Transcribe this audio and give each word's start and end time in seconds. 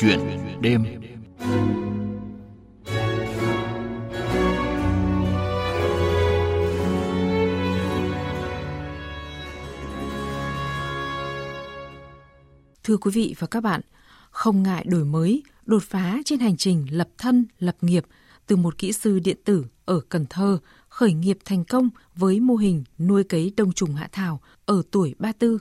Chuyện 0.00 0.20
đêm 0.60 0.84
Thưa 12.84 12.96
quý 12.96 13.10
vị 13.14 13.34
và 13.38 13.46
các 13.46 13.60
bạn, 13.62 13.80
không 14.30 14.62
ngại 14.62 14.84
đổi 14.88 15.04
mới, 15.04 15.42
đột 15.66 15.82
phá 15.82 16.18
trên 16.24 16.38
hành 16.38 16.56
trình 16.56 16.86
lập 16.90 17.08
thân, 17.18 17.46
lập 17.58 17.76
nghiệp 17.80 18.04
từ 18.46 18.56
một 18.56 18.78
kỹ 18.78 18.92
sư 18.92 19.18
điện 19.18 19.36
tử 19.44 19.64
ở 19.84 20.00
Cần 20.08 20.26
Thơ 20.30 20.58
khởi 20.88 21.12
nghiệp 21.12 21.38
thành 21.44 21.64
công 21.64 21.90
với 22.14 22.40
mô 22.40 22.54
hình 22.54 22.84
nuôi 22.98 23.24
cấy 23.24 23.52
đông 23.56 23.72
trùng 23.72 23.94
hạ 23.94 24.08
thảo 24.12 24.40
ở 24.66 24.82
tuổi 24.90 25.14
34. 25.18 25.58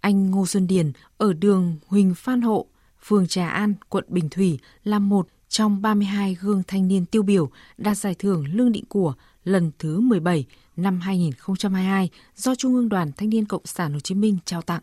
Anh 0.00 0.30
Ngô 0.30 0.46
Xuân 0.46 0.66
Điền 0.66 0.92
ở 1.18 1.32
đường 1.32 1.76
Huỳnh 1.86 2.14
Phan 2.14 2.40
Hộ, 2.40 2.66
phường 3.02 3.26
Trà 3.26 3.48
An, 3.48 3.74
quận 3.88 4.04
Bình 4.08 4.28
Thủy 4.30 4.58
là 4.84 4.98
một 4.98 5.28
trong 5.48 5.82
32 5.82 6.36
gương 6.40 6.62
thanh 6.66 6.88
niên 6.88 7.06
tiêu 7.06 7.22
biểu 7.22 7.50
đạt 7.78 7.96
giải 7.96 8.14
thưởng 8.14 8.44
Lương 8.52 8.72
Định 8.72 8.84
Của 8.88 9.14
lần 9.44 9.70
thứ 9.78 10.00
17 10.00 10.46
năm 10.76 11.00
2022 11.00 12.10
do 12.36 12.54
Trung 12.54 12.74
ương 12.74 12.88
Đoàn 12.88 13.12
Thanh 13.16 13.28
niên 13.30 13.44
Cộng 13.44 13.66
sản 13.66 13.92
Hồ 13.92 14.00
Chí 14.00 14.14
Minh 14.14 14.38
trao 14.44 14.62
tặng. 14.62 14.80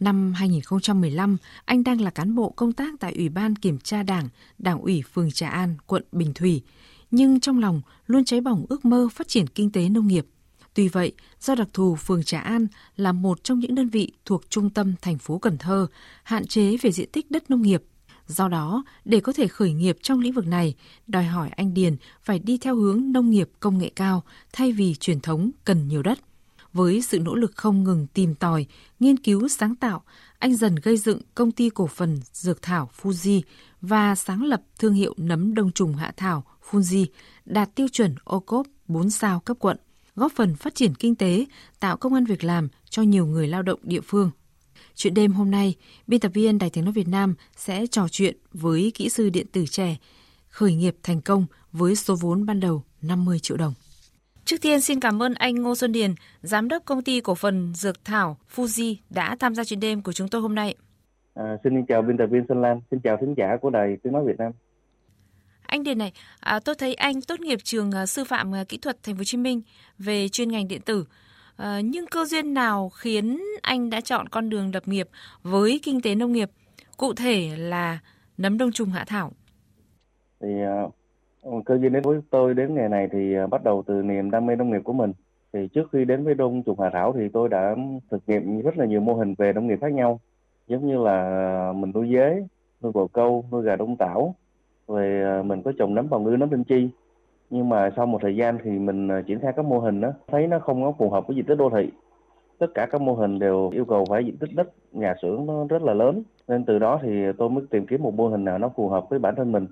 Năm 0.00 0.32
2015, 0.32 1.36
anh 1.64 1.84
đang 1.84 2.00
là 2.00 2.10
cán 2.10 2.34
bộ 2.34 2.50
công 2.50 2.72
tác 2.72 2.94
tại 3.00 3.14
Ủy 3.14 3.28
ban 3.28 3.56
Kiểm 3.56 3.78
tra 3.78 4.02
Đảng, 4.02 4.28
Đảng 4.58 4.80
ủy 4.80 5.02
phường 5.12 5.30
Trà 5.30 5.48
An, 5.48 5.76
quận 5.86 6.04
Bình 6.12 6.34
Thủy, 6.34 6.62
nhưng 7.10 7.40
trong 7.40 7.58
lòng 7.58 7.82
luôn 8.06 8.24
cháy 8.24 8.40
bỏng 8.40 8.66
ước 8.68 8.84
mơ 8.84 9.08
phát 9.12 9.28
triển 9.28 9.46
kinh 9.46 9.72
tế 9.72 9.88
nông 9.88 10.06
nghiệp. 10.06 10.26
Tuy 10.74 10.88
vậy, 10.88 11.12
do 11.40 11.54
đặc 11.54 11.68
thù 11.72 11.96
phường 11.96 12.24
Trà 12.24 12.40
An 12.40 12.66
là 12.96 13.12
một 13.12 13.44
trong 13.44 13.58
những 13.58 13.74
đơn 13.74 13.88
vị 13.88 14.12
thuộc 14.24 14.50
trung 14.50 14.70
tâm 14.70 14.94
thành 15.02 15.18
phố 15.18 15.38
Cần 15.38 15.58
Thơ, 15.58 15.86
hạn 16.22 16.46
chế 16.46 16.76
về 16.76 16.92
diện 16.92 17.08
tích 17.12 17.30
đất 17.30 17.50
nông 17.50 17.62
nghiệp. 17.62 17.82
Do 18.26 18.48
đó, 18.48 18.84
để 19.04 19.20
có 19.20 19.32
thể 19.32 19.48
khởi 19.48 19.72
nghiệp 19.72 19.96
trong 20.02 20.20
lĩnh 20.20 20.32
vực 20.32 20.46
này, 20.46 20.74
đòi 21.06 21.24
hỏi 21.24 21.48
anh 21.48 21.74
Điền 21.74 21.96
phải 22.22 22.38
đi 22.38 22.58
theo 22.58 22.76
hướng 22.76 23.12
nông 23.12 23.30
nghiệp 23.30 23.50
công 23.60 23.78
nghệ 23.78 23.90
cao 23.96 24.22
thay 24.52 24.72
vì 24.72 24.94
truyền 24.94 25.20
thống 25.20 25.50
cần 25.64 25.88
nhiều 25.88 26.02
đất. 26.02 26.18
Với 26.72 27.02
sự 27.02 27.18
nỗ 27.18 27.34
lực 27.34 27.52
không 27.56 27.84
ngừng 27.84 28.06
tìm 28.14 28.34
tòi, 28.34 28.66
nghiên 29.00 29.16
cứu 29.16 29.48
sáng 29.48 29.76
tạo, 29.76 30.02
anh 30.38 30.56
dần 30.56 30.74
gây 30.74 30.96
dựng 30.96 31.20
công 31.34 31.52
ty 31.52 31.70
cổ 31.70 31.86
phần 31.86 32.20
dược 32.32 32.62
thảo 32.62 32.90
Fuji 33.02 33.40
và 33.80 34.14
sáng 34.14 34.42
lập 34.42 34.62
thương 34.78 34.94
hiệu 34.94 35.14
nấm 35.16 35.54
đông 35.54 35.72
trùng 35.72 35.94
hạ 35.94 36.12
thảo 36.16 36.44
Fuji 36.70 37.06
đạt 37.44 37.74
tiêu 37.74 37.88
chuẩn 37.88 38.14
ô 38.24 38.40
cốp 38.40 38.66
4 38.88 39.10
sao 39.10 39.40
cấp 39.40 39.56
quận, 39.60 39.76
góp 40.16 40.32
phần 40.32 40.54
phát 40.54 40.74
triển 40.74 40.94
kinh 40.94 41.14
tế, 41.14 41.44
tạo 41.80 41.96
công 41.96 42.14
an 42.14 42.24
việc 42.24 42.44
làm 42.44 42.68
cho 42.90 43.02
nhiều 43.02 43.26
người 43.26 43.48
lao 43.48 43.62
động 43.62 43.78
địa 43.82 44.00
phương. 44.00 44.30
Chuyện 44.94 45.14
đêm 45.14 45.32
hôm 45.32 45.50
nay, 45.50 45.74
biên 46.06 46.20
tập 46.20 46.30
viên 46.34 46.58
Đài 46.58 46.70
Tiếng 46.70 46.84
Nói 46.84 46.92
Việt 46.92 47.08
Nam 47.08 47.34
sẽ 47.56 47.86
trò 47.86 48.08
chuyện 48.10 48.36
với 48.52 48.92
kỹ 48.94 49.08
sư 49.08 49.30
điện 49.30 49.46
tử 49.52 49.64
trẻ 49.66 49.96
khởi 50.48 50.74
nghiệp 50.74 50.96
thành 51.02 51.20
công 51.20 51.46
với 51.72 51.96
số 51.96 52.16
vốn 52.20 52.46
ban 52.46 52.60
đầu 52.60 52.82
50 53.02 53.38
triệu 53.38 53.56
đồng. 53.56 53.74
Trước 54.44 54.56
tiên 54.62 54.80
xin 54.80 55.00
cảm 55.00 55.22
ơn 55.22 55.34
anh 55.34 55.54
Ngô 55.54 55.74
Xuân 55.74 55.92
Điền, 55.92 56.14
giám 56.42 56.68
đốc 56.68 56.84
công 56.84 57.02
ty 57.02 57.20
cổ 57.20 57.34
phần 57.34 57.72
Dược 57.74 58.04
Thảo 58.04 58.36
Fuji 58.54 58.94
đã 59.10 59.36
tham 59.40 59.54
gia 59.54 59.64
chuyện 59.64 59.80
đêm 59.80 60.02
của 60.02 60.12
chúng 60.12 60.28
tôi 60.28 60.40
hôm 60.40 60.54
nay. 60.54 60.74
À, 61.34 61.56
xin 61.64 61.86
chào 61.88 62.02
biên 62.02 62.16
tập 62.16 62.26
viên 62.26 62.44
Xuân 62.48 62.60
Lan, 62.60 62.80
xin 62.90 63.00
chào 63.00 63.16
thính 63.20 63.34
giả 63.36 63.56
của 63.62 63.70
Đài 63.70 63.96
Tiếng 64.02 64.12
Nói 64.12 64.24
Việt 64.26 64.38
Nam. 64.38 64.52
Anh 65.70 65.82
Điền 65.82 65.98
này, 65.98 66.12
à, 66.40 66.60
tôi 66.64 66.74
thấy 66.78 66.94
anh 66.94 67.14
tốt 67.28 67.40
nghiệp 67.40 67.58
trường 67.64 67.90
à, 67.90 68.06
sư 68.06 68.24
phạm 68.24 68.54
à, 68.54 68.64
kỹ 68.68 68.78
thuật 68.78 68.96
Thành 69.02 69.14
phố 69.14 69.18
Hồ 69.18 69.24
Chí 69.24 69.38
Minh 69.38 69.62
về 69.98 70.28
chuyên 70.28 70.48
ngành 70.48 70.68
điện 70.68 70.80
tử. 70.84 71.04
À, 71.56 71.80
nhưng 71.84 72.06
cơ 72.06 72.24
duyên 72.24 72.54
nào 72.54 72.88
khiến 72.88 73.40
anh 73.62 73.90
đã 73.90 74.00
chọn 74.00 74.28
con 74.28 74.50
đường 74.50 74.70
lập 74.74 74.88
nghiệp 74.88 75.08
với 75.42 75.80
kinh 75.82 76.00
tế 76.00 76.14
nông 76.14 76.32
nghiệp, 76.32 76.50
cụ 76.96 77.14
thể 77.14 77.50
là 77.56 77.98
nấm 78.38 78.58
đông 78.58 78.72
trùng 78.72 78.88
hạ 78.88 79.04
thảo? 79.08 79.32
Thì 80.40 80.48
uh, 81.48 81.64
cơ 81.64 81.78
duyên 81.78 81.92
đến 81.92 82.02
với 82.02 82.20
tôi 82.30 82.54
đến 82.54 82.74
ngày 82.74 82.88
này 82.88 83.08
thì 83.12 83.34
uh, 83.44 83.50
bắt 83.50 83.64
đầu 83.64 83.84
từ 83.86 83.94
niềm 83.94 84.30
đam 84.30 84.46
mê 84.46 84.56
nông 84.56 84.70
nghiệp 84.70 84.82
của 84.84 84.92
mình. 84.92 85.12
Thì 85.52 85.68
trước 85.74 85.88
khi 85.92 86.04
đến 86.04 86.24
với 86.24 86.34
đông 86.34 86.62
trùng 86.62 86.80
hạ 86.80 86.90
thảo 86.92 87.14
thì 87.18 87.28
tôi 87.32 87.48
đã 87.48 87.76
thực 88.10 88.22
nghiệm 88.26 88.62
rất 88.62 88.78
là 88.78 88.84
nhiều 88.84 89.00
mô 89.00 89.14
hình 89.14 89.34
về 89.38 89.52
nông 89.52 89.66
nghiệp 89.66 89.78
khác 89.80 89.92
nhau, 89.92 90.20
giống 90.66 90.88
như 90.88 90.98
là 91.04 91.22
à, 91.70 91.72
mình 91.72 91.92
nuôi 91.94 92.08
dế, 92.12 92.46
nuôi 92.82 92.92
bồ 92.92 93.06
câu, 93.06 93.44
nuôi 93.52 93.62
gà 93.64 93.76
đông 93.76 93.96
tảo, 93.96 94.34
về 94.90 95.22
ờ, 95.22 95.42
mình 95.42 95.62
có 95.62 95.72
trồng 95.78 95.94
nấm 95.94 96.10
bào 96.10 96.20
ngư 96.20 96.36
nấm 96.36 96.50
linh 96.50 96.64
chi. 96.64 96.88
Nhưng 97.50 97.68
mà 97.68 97.90
sau 97.96 98.06
một 98.06 98.18
thời 98.22 98.36
gian 98.36 98.58
thì 98.64 98.70
mình 98.70 99.08
ờ, 99.08 99.22
triển 99.22 99.40
khai 99.40 99.52
các 99.56 99.64
mô 99.64 99.78
hình 99.78 100.00
đó 100.00 100.12
thấy 100.26 100.46
nó 100.46 100.58
không 100.58 100.82
có 100.82 100.92
phù 100.98 101.10
hợp 101.10 101.26
với 101.26 101.36
diện 101.36 101.44
tích 101.44 101.54
đô 101.54 101.70
thị. 101.70 101.90
Tất 102.58 102.66
cả 102.74 102.86
các 102.90 103.00
mô 103.00 103.14
hình 103.14 103.38
đều 103.38 103.70
yêu 103.70 103.84
cầu 103.84 104.04
phải 104.08 104.24
diện 104.24 104.36
tích 104.36 104.50
đất 104.54 104.68
nhà 104.92 105.14
xưởng 105.22 105.46
nó 105.46 105.66
rất 105.68 105.82
là 105.82 105.94
lớn. 105.94 106.22
Nên 106.48 106.64
từ 106.64 106.78
đó 106.78 107.00
thì 107.02 107.24
tôi 107.38 107.50
mới 107.50 107.64
tìm 107.70 107.86
kiếm 107.86 108.02
một 108.02 108.14
mô 108.14 108.28
hình 108.28 108.44
nào 108.44 108.58
nó 108.58 108.68
phù 108.76 108.88
hợp 108.88 109.08
với 109.10 109.18
bản 109.18 109.34
thân 109.36 109.52
mình 109.52 109.66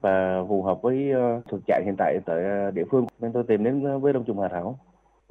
và 0.00 0.44
phù 0.48 0.62
hợp 0.62 0.82
với 0.82 1.10
ờ, 1.10 1.40
thực 1.50 1.60
trạng 1.66 1.82
hiện 1.84 1.94
tại 1.98 2.18
tại 2.26 2.38
địa 2.74 2.84
phương. 2.90 3.06
Nên 3.20 3.32
tôi 3.32 3.42
tìm 3.42 3.64
đến 3.64 4.00
với 4.00 4.12
đông 4.12 4.24
trùng 4.24 4.40
hà 4.40 4.48
thảo. 4.48 4.78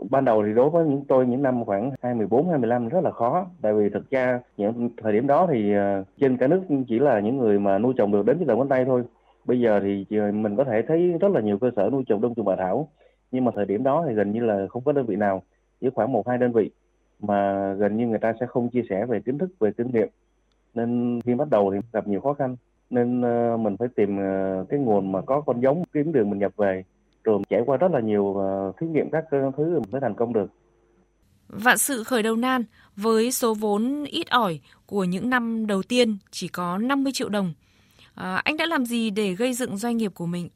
Ban 0.09 0.25
đầu 0.25 0.43
thì 0.45 0.53
đối 0.53 0.69
với 0.69 0.85
những 0.85 1.05
tôi 1.07 1.25
những 1.25 1.41
năm 1.41 1.65
khoảng 1.65 1.91
24, 2.01 2.49
25 2.49 2.89
rất 2.89 3.03
là 3.03 3.11
khó. 3.11 3.45
Tại 3.61 3.73
vì 3.73 3.89
thực 3.89 4.09
ra 4.09 4.39
những 4.57 4.89
thời 5.03 5.13
điểm 5.13 5.27
đó 5.27 5.47
thì 5.51 5.73
trên 6.19 6.37
cả 6.37 6.47
nước 6.47 6.61
chỉ 6.87 6.99
là 6.99 7.19
những 7.19 7.37
người 7.37 7.59
mà 7.59 7.77
nuôi 7.77 7.93
trồng 7.97 8.11
được 8.11 8.25
đến 8.25 8.37
cái 8.37 8.45
đầu 8.45 8.57
ngón 8.57 8.69
tay 8.69 8.85
thôi 8.85 9.03
bây 9.45 9.59
giờ 9.59 9.79
thì 9.83 10.17
ờ, 10.17 10.31
mình 10.31 10.55
có 10.55 10.63
thể 10.63 10.81
thấy 10.87 11.07
rất 11.21 11.31
là 11.31 11.41
nhiều 11.41 11.57
cơ 11.57 11.71
sở 11.75 11.89
nuôi 11.91 12.03
trồng 12.07 12.21
đông 12.21 12.35
trùng 12.35 12.47
hạ 12.47 12.55
thảo, 12.57 12.89
nhưng 13.31 13.45
mà 13.45 13.51
thời 13.55 13.65
điểm 13.65 13.83
đó 13.83 14.05
thì 14.07 14.13
gần 14.13 14.31
như 14.31 14.39
là 14.39 14.67
không 14.69 14.83
có 14.83 14.91
đơn 14.91 15.05
vị 15.05 15.15
nào, 15.15 15.43
chỉ 15.81 15.87
khoảng 15.95 16.11
một, 16.11 16.27
hai 16.27 16.37
đơn 16.37 16.51
vị 16.51 16.69
mà 17.19 17.73
gần 17.73 17.97
như 17.97 18.07
người 18.07 18.19
ta 18.19 18.33
sẽ 18.39 18.45
không 18.45 18.69
chia 18.69 18.81
sẻ 18.89 19.05
về 19.05 19.19
kiến 19.25 19.37
thức, 19.37 19.49
về 19.59 19.71
kinh 19.77 19.91
nghiệm. 19.91 20.07
Nên 20.73 21.19
khi 21.25 21.35
bắt 21.35 21.49
đầu 21.49 21.71
thì 21.73 21.79
gặp 21.93 22.07
nhiều 22.07 22.21
khó 22.21 22.33
khăn, 22.33 22.55
nên 22.89 23.21
ờ, 23.21 23.57
mình 23.57 23.77
phải 23.77 23.87
tìm 23.95 24.17
ờ, 24.17 24.65
cái 24.69 24.79
nguồn 24.79 25.11
mà 25.11 25.21
có 25.21 25.41
con 25.41 25.61
giống, 25.61 25.83
kiếm 25.93 26.11
đường 26.11 26.29
mình 26.29 26.39
nhập 26.39 26.51
về, 26.57 26.83
rồi 27.23 27.41
trải 27.49 27.61
qua 27.65 27.77
rất 27.77 27.91
là 27.91 27.99
nhiều 27.99 28.37
thí 28.79 28.87
nghiệm 28.87 29.09
các 29.09 29.25
thứ 29.31 29.79
mới 29.91 30.01
thành 30.01 30.15
công 30.15 30.33
được. 30.33 30.51
Vạn 31.47 31.77
sự 31.77 32.03
khởi 32.03 32.23
đầu 32.23 32.35
nan, 32.35 32.63
với 32.95 33.31
số 33.31 33.53
vốn 33.53 34.03
ít 34.03 34.29
ỏi 34.29 34.59
của 34.85 35.03
những 35.03 35.29
năm 35.29 35.67
đầu 35.67 35.83
tiên 35.83 36.17
chỉ 36.31 36.47
có 36.47 36.77
50 36.77 37.11
triệu 37.13 37.29
đồng 37.29 37.53
À, 38.21 38.41
anh 38.45 38.57
đã 38.57 38.65
làm 38.65 38.85
gì 38.85 39.09
để 39.09 39.33
gây 39.33 39.53
dựng 39.53 39.77
doanh 39.77 39.97
nghiệp 39.97 40.11
của 40.15 40.25
mình? 40.25 40.49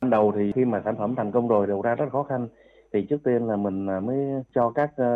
Ban 0.00 0.10
đầu 0.10 0.32
thì 0.36 0.52
khi 0.54 0.64
mà 0.64 0.82
sản 0.84 0.96
phẩm 0.98 1.14
thành 1.16 1.32
công 1.32 1.48
rồi 1.48 1.66
đầu 1.66 1.82
ra 1.82 1.94
rất 1.94 2.06
khó 2.12 2.22
khăn. 2.22 2.48
Thì 2.92 3.02
trước 3.02 3.22
tiên 3.24 3.46
là 3.46 3.56
mình 3.56 3.86
à, 3.90 4.00
mới 4.00 4.16
cho 4.54 4.70
các 4.70 4.90
ờ, 4.96 5.06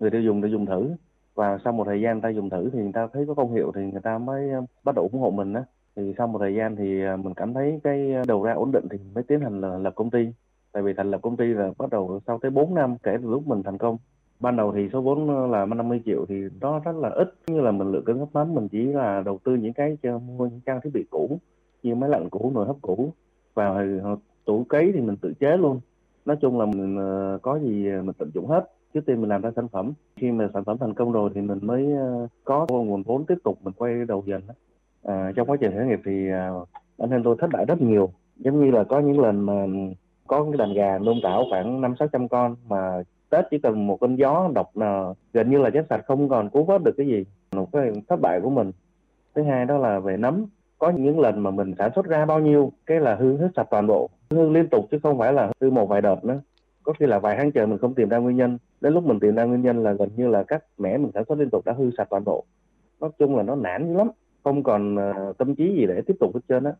người 0.00 0.10
tiêu 0.10 0.20
dùng 0.22 0.40
để 0.42 0.48
dùng 0.48 0.66
thử. 0.66 0.90
Và 1.34 1.58
sau 1.64 1.72
một 1.72 1.84
thời 1.84 2.00
gian 2.00 2.12
người 2.14 2.22
ta 2.22 2.28
dùng 2.28 2.50
thử 2.50 2.70
thì 2.72 2.78
người 2.78 2.92
ta 2.94 3.08
thấy 3.12 3.24
có 3.26 3.34
công 3.34 3.54
hiệu 3.54 3.72
thì 3.74 3.80
người 3.82 4.00
ta 4.00 4.18
mới 4.18 4.50
ờ, 4.50 4.60
bắt 4.84 4.94
đầu 4.94 5.08
ủng 5.12 5.20
hộ 5.20 5.30
mình 5.30 5.52
đó 5.52 5.60
thì 5.96 6.14
sau 6.18 6.26
một 6.26 6.38
thời 6.38 6.54
gian 6.54 6.76
thì 6.76 7.02
ờ, 7.04 7.16
mình 7.16 7.34
cảm 7.34 7.54
thấy 7.54 7.80
cái 7.84 8.12
đầu 8.26 8.42
ra 8.42 8.52
ổn 8.52 8.72
định 8.72 8.84
thì 8.90 8.98
mới 9.14 9.24
tiến 9.24 9.40
hành 9.40 9.60
là 9.60 9.78
lập 9.78 9.92
công 9.96 10.10
ty. 10.10 10.26
Tại 10.72 10.82
vì 10.82 10.92
thành 10.96 11.10
lập 11.10 11.18
công 11.22 11.36
ty 11.36 11.44
là 11.44 11.70
bắt 11.78 11.90
đầu 11.90 12.20
sau 12.26 12.38
tới 12.42 12.50
4 12.50 12.74
năm 12.74 12.96
kể 13.02 13.16
từ 13.22 13.30
lúc 13.30 13.46
mình 13.46 13.62
thành 13.62 13.78
công 13.78 13.98
ban 14.42 14.56
đầu 14.56 14.72
thì 14.72 14.88
số 14.92 15.00
vốn 15.00 15.28
ờ, 15.28 15.46
là 15.46 15.64
50 15.66 16.00
triệu 16.06 16.26
thì 16.28 16.34
nó 16.60 16.78
rất 16.78 16.96
là 16.96 17.08
ít. 17.08 17.34
Như 17.46 17.60
là 17.60 17.70
mình 17.70 17.92
lựa 17.92 18.00
cân 18.00 18.18
hấp 18.18 18.28
mắm 18.32 18.54
mình 18.54 18.68
chỉ 18.68 18.84
là 18.84 19.22
đầu 19.24 19.38
tư 19.44 19.54
những 19.54 19.72
cái 19.72 19.96
cho 20.02 20.18
mua 20.18 20.46
những 20.46 20.60
trang 20.66 20.80
thiết 20.84 20.90
bị 20.94 21.04
cũ 21.10 21.38
như 21.82 21.94
máy 21.94 22.10
lạnh 22.10 22.28
cũ 22.30 22.52
nồi 22.54 22.66
hấp 22.66 22.76
cũ. 22.82 23.12
Và 23.54 23.68
ờ, 24.02 24.16
tủ 24.44 24.64
cấy 24.68 24.92
thì 24.94 25.00
mình 25.00 25.16
tự 25.16 25.32
chế 25.40 25.56
luôn. 25.56 25.80
Nói 26.24 26.36
chung 26.40 26.58
là 26.58 26.66
mình 26.66 26.96
ờ, 26.96 27.38
có 27.42 27.58
gì 27.58 27.84
mình 27.84 28.14
tận 28.18 28.30
dụng 28.34 28.46
hết. 28.46 28.70
Trước 28.94 29.06
tiên 29.06 29.20
mình 29.20 29.30
làm 29.30 29.42
ra 29.42 29.50
sản 29.56 29.68
phẩm. 29.68 29.92
Khi 30.16 30.30
mà 30.30 30.48
sản 30.54 30.64
phẩm 30.64 30.78
thành 30.78 30.94
công 30.94 31.12
rồi 31.12 31.30
thì 31.34 31.40
mình 31.40 31.58
mới 31.62 31.86
có 32.44 32.66
nguồn 32.70 33.02
vốn 33.02 33.24
tiếp 33.24 33.38
tục 33.44 33.58
mình 33.62 33.74
quay 33.76 34.04
đầu 34.08 34.22
dần 34.26 34.42
à, 35.02 35.32
trong 35.36 35.50
quá 35.50 35.56
trình 35.60 35.72
khởi 35.76 35.86
nghiệp 35.86 36.00
thì 36.04 36.28
à, 36.30 36.50
anh 36.98 37.10
em 37.10 37.22
tôi 37.22 37.36
thất 37.40 37.50
bại 37.52 37.64
rất 37.64 37.80
nhiều. 37.80 38.12
Giống 38.36 38.64
như 38.64 38.70
là 38.70 38.84
có 38.84 39.00
những 39.00 39.20
lần 39.20 39.46
mà 39.46 39.66
có 40.26 40.44
cái 40.44 40.58
đàn 40.58 40.74
gà 40.74 40.98
nuôi 40.98 41.14
tảo 41.22 41.44
khoảng 41.50 41.80
năm 41.80 41.94
sáu 41.98 42.08
trăm 42.08 42.28
con 42.28 42.56
mà 42.68 43.02
Tết 43.32 43.44
chỉ 43.50 43.58
cần 43.58 43.86
một 43.86 44.00
cơn 44.00 44.16
gió 44.16 44.50
độc 44.54 44.76
là 44.76 45.14
gần 45.32 45.50
như 45.50 45.58
là 45.58 45.70
chết 45.70 45.86
sạch 45.90 46.04
không 46.06 46.28
còn 46.28 46.50
cứu 46.50 46.64
vớt 46.64 46.82
được 46.82 46.94
cái 46.96 47.06
gì. 47.06 47.24
Một 47.52 47.72
cái 47.72 47.92
thất 48.08 48.20
bại 48.20 48.40
của 48.42 48.50
mình. 48.50 48.72
Thứ 49.34 49.42
hai 49.42 49.64
đó 49.64 49.78
là 49.78 50.00
về 50.00 50.16
nấm. 50.16 50.46
Có 50.78 50.90
những 50.90 51.20
lần 51.20 51.40
mà 51.40 51.50
mình 51.50 51.74
sản 51.78 51.90
xuất 51.94 52.06
ra 52.06 52.24
bao 52.24 52.40
nhiêu 52.40 52.72
cái 52.86 53.00
là 53.00 53.14
hư 53.14 53.36
hết 53.36 53.48
sạch 53.56 53.66
toàn 53.70 53.86
bộ. 53.86 54.10
Hư 54.30 54.48
liên 54.48 54.68
tục 54.68 54.84
chứ 54.90 54.98
không 55.02 55.18
phải 55.18 55.32
là 55.32 55.52
hư 55.60 55.70
một 55.70 55.86
vài 55.88 56.00
đợt 56.00 56.24
nữa. 56.24 56.40
Có 56.82 56.92
khi 56.98 57.06
là 57.06 57.18
vài 57.18 57.36
tháng 57.36 57.52
trời 57.52 57.66
mình 57.66 57.78
không 57.78 57.94
tìm 57.94 58.08
ra 58.08 58.18
nguyên 58.18 58.36
nhân. 58.36 58.58
Đến 58.80 58.94
lúc 58.94 59.04
mình 59.04 59.20
tìm 59.20 59.34
ra 59.34 59.44
nguyên 59.44 59.62
nhân 59.62 59.82
là 59.82 59.92
gần 59.92 60.08
như 60.16 60.28
là 60.28 60.42
các 60.42 60.64
mẻ 60.78 60.98
mình 60.98 61.10
sản 61.14 61.24
xuất 61.28 61.38
liên 61.38 61.50
tục 61.50 61.64
đã 61.64 61.72
hư 61.72 61.90
sạch 61.96 62.06
toàn 62.10 62.24
bộ. 62.24 62.44
Nói 63.00 63.10
chung 63.18 63.36
là 63.36 63.42
nó 63.42 63.54
nản 63.54 63.88
dữ 63.88 63.94
lắm. 63.94 64.10
Không 64.44 64.62
còn 64.62 64.96
uh, 64.96 65.38
tâm 65.38 65.54
trí 65.54 65.74
gì 65.76 65.86
để 65.86 66.02
tiếp 66.06 66.14
tục 66.20 66.34
hết 66.34 66.40
trơn 66.48 66.64
á. 66.64 66.72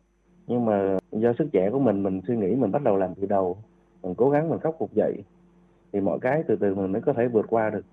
Nhưng 0.47 0.65
mà 0.65 0.97
do 1.11 1.33
sức 1.37 1.47
trẻ 1.51 1.69
của 1.69 1.79
mình 1.79 2.03
mình 2.03 2.21
suy 2.27 2.37
nghĩ 2.37 2.55
mình 2.55 2.71
bắt 2.71 2.83
đầu 2.83 2.97
làm 2.97 3.15
từ 3.15 3.25
đầu. 3.25 3.57
Mình 4.03 4.15
cố 4.15 4.29
gắng 4.29 4.49
mình 4.49 4.59
khắc 4.59 4.75
phục 4.79 4.93
dậy 4.93 5.23
thì 5.93 6.01
mọi 6.01 6.19
cái 6.21 6.43
từ 6.47 6.55
từ 6.55 6.75
mình 6.75 6.91
mới 6.91 7.01
có 7.01 7.13
thể 7.13 7.27
vượt 7.27 7.45
qua 7.49 7.69
được. 7.69 7.85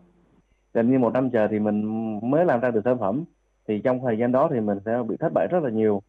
Gần 0.75 0.91
như 0.91 0.99
một 0.99 1.13
năm 1.13 1.31
chờ 1.31 1.49
thì 1.51 1.59
mình 1.59 1.85
mới 2.31 2.45
làm 2.45 2.61
ra 2.61 2.71
được 2.71 2.81
sản 2.85 2.99
phẩm 3.01 3.25
thì 3.69 3.81
trong 3.85 4.01
thời 4.05 4.19
gian 4.19 4.33
đó 4.33 4.49
thì 4.53 4.61
mình 4.61 4.79
sẽ 4.85 5.03
bị 5.09 5.17
thất 5.21 5.33
bại 5.35 5.47
rất 5.51 5.63
là 5.63 5.71
nhiều. 5.71 6.03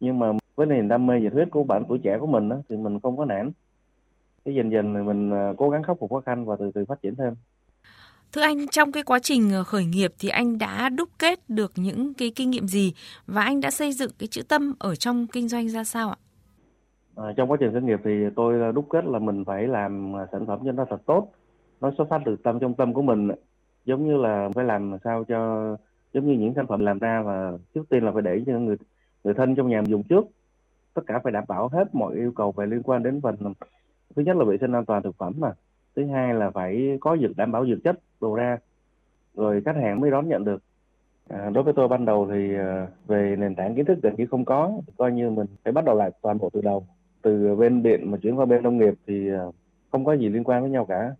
Nhưng 0.00 0.18
mà 0.18 0.32
với 0.54 0.66
niềm 0.66 0.88
đam 0.88 1.06
mê 1.06 1.20
nhiệt 1.20 1.32
huyết 1.32 1.48
của 1.50 1.64
bản 1.64 1.84
tuổi 1.88 1.98
trẻ 1.98 2.18
của 2.20 2.26
mình 2.26 2.48
đó, 2.48 2.56
thì 2.68 2.76
mình 2.76 3.00
không 3.00 3.16
có 3.16 3.24
nản. 3.24 3.50
Cái 4.44 4.54
dần 4.54 4.72
dần 4.72 4.94
thì 4.94 5.00
mình 5.00 5.30
à, 5.30 5.52
cố 5.56 5.70
gắng 5.70 5.82
khắc 5.82 5.96
phục 6.00 6.10
khó 6.10 6.20
khăn 6.20 6.44
và 6.44 6.56
từ 6.58 6.70
từ 6.74 6.84
phát 6.84 7.02
triển 7.02 7.14
thêm. 7.16 7.34
Thưa 8.32 8.42
anh, 8.42 8.68
trong 8.68 8.92
cái 8.92 9.02
quá 9.02 9.18
trình 9.18 9.52
à, 9.52 9.62
khởi 9.62 9.84
nghiệp 9.84 10.12
thì 10.18 10.28
anh 10.28 10.58
đã 10.58 10.88
đúc 10.88 11.08
kết 11.18 11.50
được 11.50 11.72
những 11.76 12.14
cái 12.14 12.32
kinh 12.36 12.50
nghiệm 12.50 12.68
gì 12.68 12.92
và 13.26 13.42
anh 13.42 13.60
đã 13.60 13.70
xây 13.70 13.92
dựng 13.92 14.10
cái 14.18 14.26
chữ 14.26 14.42
tâm 14.48 14.74
ở 14.78 14.94
trong 14.94 15.26
kinh 15.26 15.48
doanh 15.48 15.68
ra 15.68 15.84
sao 15.84 16.10
ạ? 16.10 16.16
À, 17.22 17.32
trong 17.36 17.50
quá 17.50 17.56
trình 17.60 17.72
khởi 17.72 17.82
nghiệp 17.82 18.00
thì 18.04 18.30
tôi 18.36 18.60
ờ, 18.60 18.72
đúc 18.72 18.86
kết 18.90 19.04
là 19.04 19.18
mình 19.18 19.44
phải 19.44 19.66
làm 19.66 20.12
ờ, 20.12 20.26
sản 20.32 20.46
phẩm 20.46 20.60
cho 20.64 20.72
nó 20.72 20.84
thật 20.90 21.00
tốt, 21.06 21.28
nó 21.80 21.90
xuất 21.98 22.08
phát 22.08 22.22
từ 22.24 22.36
tâm 22.36 22.58
trong 22.58 22.74
tâm 22.74 22.94
của 22.94 23.02
mình, 23.02 23.28
giống 23.84 24.06
như 24.06 24.16
là 24.16 24.48
phải 24.54 24.64
làm 24.64 24.96
sao 25.04 25.24
cho 25.24 25.76
giống 26.12 26.26
như 26.26 26.32
những 26.32 26.54
sản 26.54 26.66
phẩm 26.66 26.80
làm 26.80 26.98
ra 26.98 27.22
và 27.22 27.52
trước 27.74 27.88
tiên 27.88 28.04
là 28.04 28.12
phải 28.12 28.22
để 28.22 28.42
cho 28.46 28.52
người 28.52 28.76
người 29.24 29.34
thân 29.34 29.54
trong 29.54 29.68
nhà 29.68 29.82
dùng 29.86 30.02
trước, 30.02 30.24
tất 30.94 31.02
cả 31.06 31.20
phải 31.24 31.32
đảm 31.32 31.44
bảo 31.48 31.68
hết 31.68 31.94
mọi 31.94 32.14
yêu 32.14 32.32
cầu 32.36 32.52
về 32.52 32.66
liên 32.66 32.82
quan 32.82 33.02
đến 33.02 33.20
phần 33.20 33.36
thứ 34.16 34.22
nhất 34.22 34.36
là 34.36 34.44
vệ 34.44 34.58
sinh 34.60 34.72
an 34.72 34.84
toàn 34.84 35.02
thực 35.02 35.16
phẩm 35.18 35.32
mà. 35.38 35.52
Thứ 35.96 36.06
hai 36.06 36.34
là 36.34 36.50
phải 36.50 36.98
có 37.00 37.16
dược 37.16 37.36
đảm 37.36 37.52
bảo 37.52 37.66
dược 37.66 37.78
chất 37.84 37.98
đồ 38.20 38.34
ra. 38.34 38.58
Rồi 39.34 39.62
khách 39.64 39.76
hàng 39.76 40.00
mới 40.00 40.10
đón 40.10 40.28
nhận 40.28 40.44
được. 40.44 40.62
À, 41.28 41.50
đối 41.50 41.64
với 41.64 41.72
tôi 41.76 41.88
ban 41.88 42.04
đầu 42.04 42.28
thì 42.30 42.54
về 43.06 43.36
nền 43.38 43.54
tảng 43.54 43.74
kiến 43.74 43.84
thức 43.84 43.98
gần 44.02 44.14
như 44.16 44.26
không 44.26 44.44
có. 44.44 44.72
Coi 44.96 45.12
như 45.12 45.30
mình 45.30 45.46
phải 45.64 45.72
bắt 45.72 45.84
đầu 45.84 45.96
lại 45.96 46.10
toàn 46.22 46.38
bộ 46.38 46.50
từ 46.52 46.60
đầu 46.60 46.86
từ 47.28 47.56
bên 47.56 47.82
điện 47.82 48.10
mà 48.10 48.18
chuyển 48.22 48.38
qua 48.38 48.46
bên 48.46 48.62
nông 48.62 48.78
nghiệp 48.78 48.94
thì 49.06 49.30
à, 49.30 49.44
không 49.92 50.04
có 50.04 50.12
gì 50.12 50.28
liên 50.28 50.44
quan 50.44 50.62
với 50.62 50.70
nhau 50.70 50.84
cả. 50.84 51.10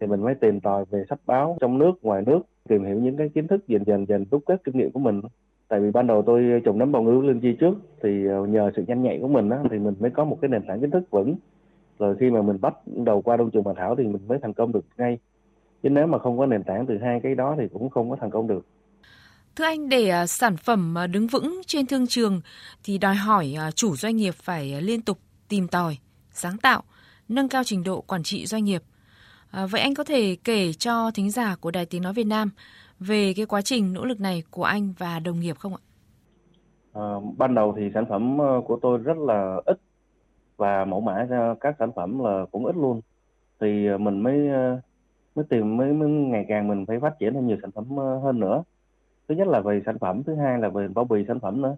Thì 0.00 0.06
mình 0.06 0.22
mới 0.22 0.34
tìm 0.34 0.60
tòi 0.60 0.84
về 0.90 1.04
sách 1.10 1.20
báo 1.26 1.56
trong 1.60 1.78
nước 1.78 1.92
ngoài 2.02 2.22
nước 2.26 2.40
tìm 2.68 2.84
hiểu 2.84 3.00
những 3.00 3.16
cái 3.16 3.28
kiến 3.28 3.48
thức 3.48 3.68
dần 3.68 3.82
dần 3.86 4.06
dần 4.08 4.24
đúc 4.30 4.42
kết 4.46 4.60
kinh 4.64 4.78
nghiệm 4.78 4.90
của 4.90 5.00
mình. 5.00 5.20
Tại 5.68 5.80
vì 5.80 5.90
ban 5.90 6.06
đầu 6.06 6.22
tôi 6.26 6.60
trồng 6.64 6.78
nấm 6.78 6.92
bào 6.92 7.02
ngư 7.02 7.20
lên 7.20 7.40
chi 7.40 7.56
trước 7.60 7.74
thì 8.02 8.26
à, 8.28 8.36
nhờ 8.48 8.70
sự 8.76 8.84
nhanh 8.86 9.02
nhạy 9.02 9.18
của 9.22 9.28
mình 9.28 9.50
á, 9.50 9.58
thì 9.70 9.78
mình 9.78 9.94
mới 10.00 10.10
có 10.10 10.24
một 10.24 10.38
cái 10.42 10.48
nền 10.48 10.66
tảng 10.66 10.80
kiến 10.80 10.90
thức 10.90 11.10
vững. 11.10 11.36
Rồi 11.98 12.16
khi 12.20 12.30
mà 12.30 12.42
mình 12.42 12.60
bắt 12.60 12.74
đầu 12.86 13.22
qua 13.22 13.36
đông 13.36 13.50
trùng 13.50 13.64
bà 13.64 13.72
thảo 13.76 13.96
thì 13.96 14.04
mình 14.04 14.22
mới 14.28 14.38
thành 14.42 14.52
công 14.52 14.72
được 14.72 14.84
ngay. 14.98 15.18
Chứ 15.82 15.88
nếu 15.88 16.06
mà 16.06 16.18
không 16.18 16.38
có 16.38 16.46
nền 16.46 16.62
tảng 16.62 16.86
từ 16.86 16.98
hai 16.98 17.20
cái 17.22 17.34
đó 17.34 17.56
thì 17.58 17.64
cũng 17.72 17.90
không 17.90 18.10
có 18.10 18.16
thành 18.20 18.30
công 18.30 18.46
được. 18.46 18.66
Thưa 19.56 19.64
anh, 19.64 19.88
để 19.88 20.08
à, 20.08 20.26
sản 20.26 20.56
phẩm 20.56 20.94
đứng 21.12 21.26
vững 21.26 21.60
trên 21.66 21.86
thương 21.86 22.06
trường 22.06 22.40
thì 22.84 22.98
đòi 22.98 23.14
hỏi 23.14 23.54
chủ 23.74 23.96
doanh 23.96 24.16
nghiệp 24.16 24.34
phải 24.34 24.82
liên 24.82 25.00
tục 25.02 25.18
tìm 25.50 25.68
tòi, 25.68 25.98
sáng 26.30 26.58
tạo, 26.62 26.82
nâng 27.28 27.48
cao 27.48 27.64
trình 27.64 27.84
độ 27.84 28.00
quản 28.00 28.22
trị 28.22 28.46
doanh 28.46 28.64
nghiệp. 28.64 28.82
À, 29.50 29.66
vậy 29.66 29.80
anh 29.80 29.94
có 29.94 30.04
thể 30.04 30.36
kể 30.44 30.72
cho 30.72 31.10
thính 31.14 31.30
giả 31.30 31.56
của 31.60 31.70
Đài 31.70 31.86
Tiếng 31.86 32.02
Nói 32.02 32.12
Việt 32.12 32.26
Nam 32.26 32.50
về 33.00 33.32
cái 33.36 33.46
quá 33.46 33.62
trình 33.62 33.92
nỗ 33.92 34.04
lực 34.04 34.20
này 34.20 34.42
của 34.50 34.64
anh 34.64 34.92
và 34.98 35.20
đồng 35.20 35.40
nghiệp 35.40 35.56
không 35.58 35.74
ạ? 35.74 35.82
À, 36.92 37.02
ban 37.38 37.54
đầu 37.54 37.74
thì 37.76 37.82
sản 37.94 38.04
phẩm 38.08 38.38
ờ, 38.38 38.60
của 38.66 38.78
tôi 38.82 38.98
rất 38.98 39.18
là 39.18 39.56
ít 39.66 39.78
và 40.56 40.84
mẫu 40.84 41.00
mã 41.00 41.28
các 41.60 41.76
sản 41.78 41.90
phẩm 41.96 42.18
là 42.18 42.46
cũng 42.52 42.66
ít 42.66 42.76
luôn 42.76 43.00
thì 43.60 43.86
ờ, 43.86 43.98
mình 43.98 44.20
mới 44.20 44.48
ờ, 44.48 44.80
mới 45.34 45.44
tìm 45.50 45.76
mới, 45.76 45.92
mới 45.92 46.10
ngày 46.10 46.46
càng 46.48 46.68
mình 46.68 46.86
phải 46.88 47.00
phát 47.00 47.14
triển 47.20 47.34
thêm 47.34 47.46
nhiều 47.46 47.58
sản 47.62 47.72
phẩm 47.72 47.96
hơn 48.24 48.40
nữa 48.40 48.64
thứ 49.28 49.34
nhất 49.34 49.48
là 49.48 49.60
về 49.60 49.82
sản 49.86 49.98
phẩm 50.00 50.22
thứ 50.24 50.34
hai 50.36 50.58
là 50.58 50.68
về 50.68 50.88
bao 50.88 51.04
bì 51.04 51.24
sản 51.28 51.40
phẩm 51.40 51.62
nữa 51.62 51.76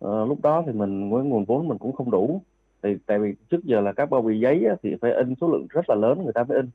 À, 0.00 0.10
lúc 0.28 0.42
đó 0.42 0.62
thì 0.66 0.72
mình 0.72 1.10
với 1.10 1.24
nguồn 1.24 1.44
vốn 1.44 1.68
mình 1.68 1.78
cũng 1.78 1.92
không 1.92 2.10
đủ 2.10 2.42
thì 2.82 2.96
tại 3.06 3.18
vì 3.18 3.34
trước 3.50 3.64
giờ 3.64 3.80
là 3.80 3.92
các 3.92 4.10
bao 4.10 4.22
bì 4.22 4.40
giấy 4.40 4.64
á, 4.64 4.76
thì 4.82 4.96
phải 5.00 5.12
in 5.12 5.34
số 5.40 5.48
lượng 5.48 5.66
rất 5.70 5.84
là 5.88 5.94
lớn 5.94 6.24
người 6.24 6.32
ta 6.32 6.44
mới 6.44 6.56
in. 6.56 6.70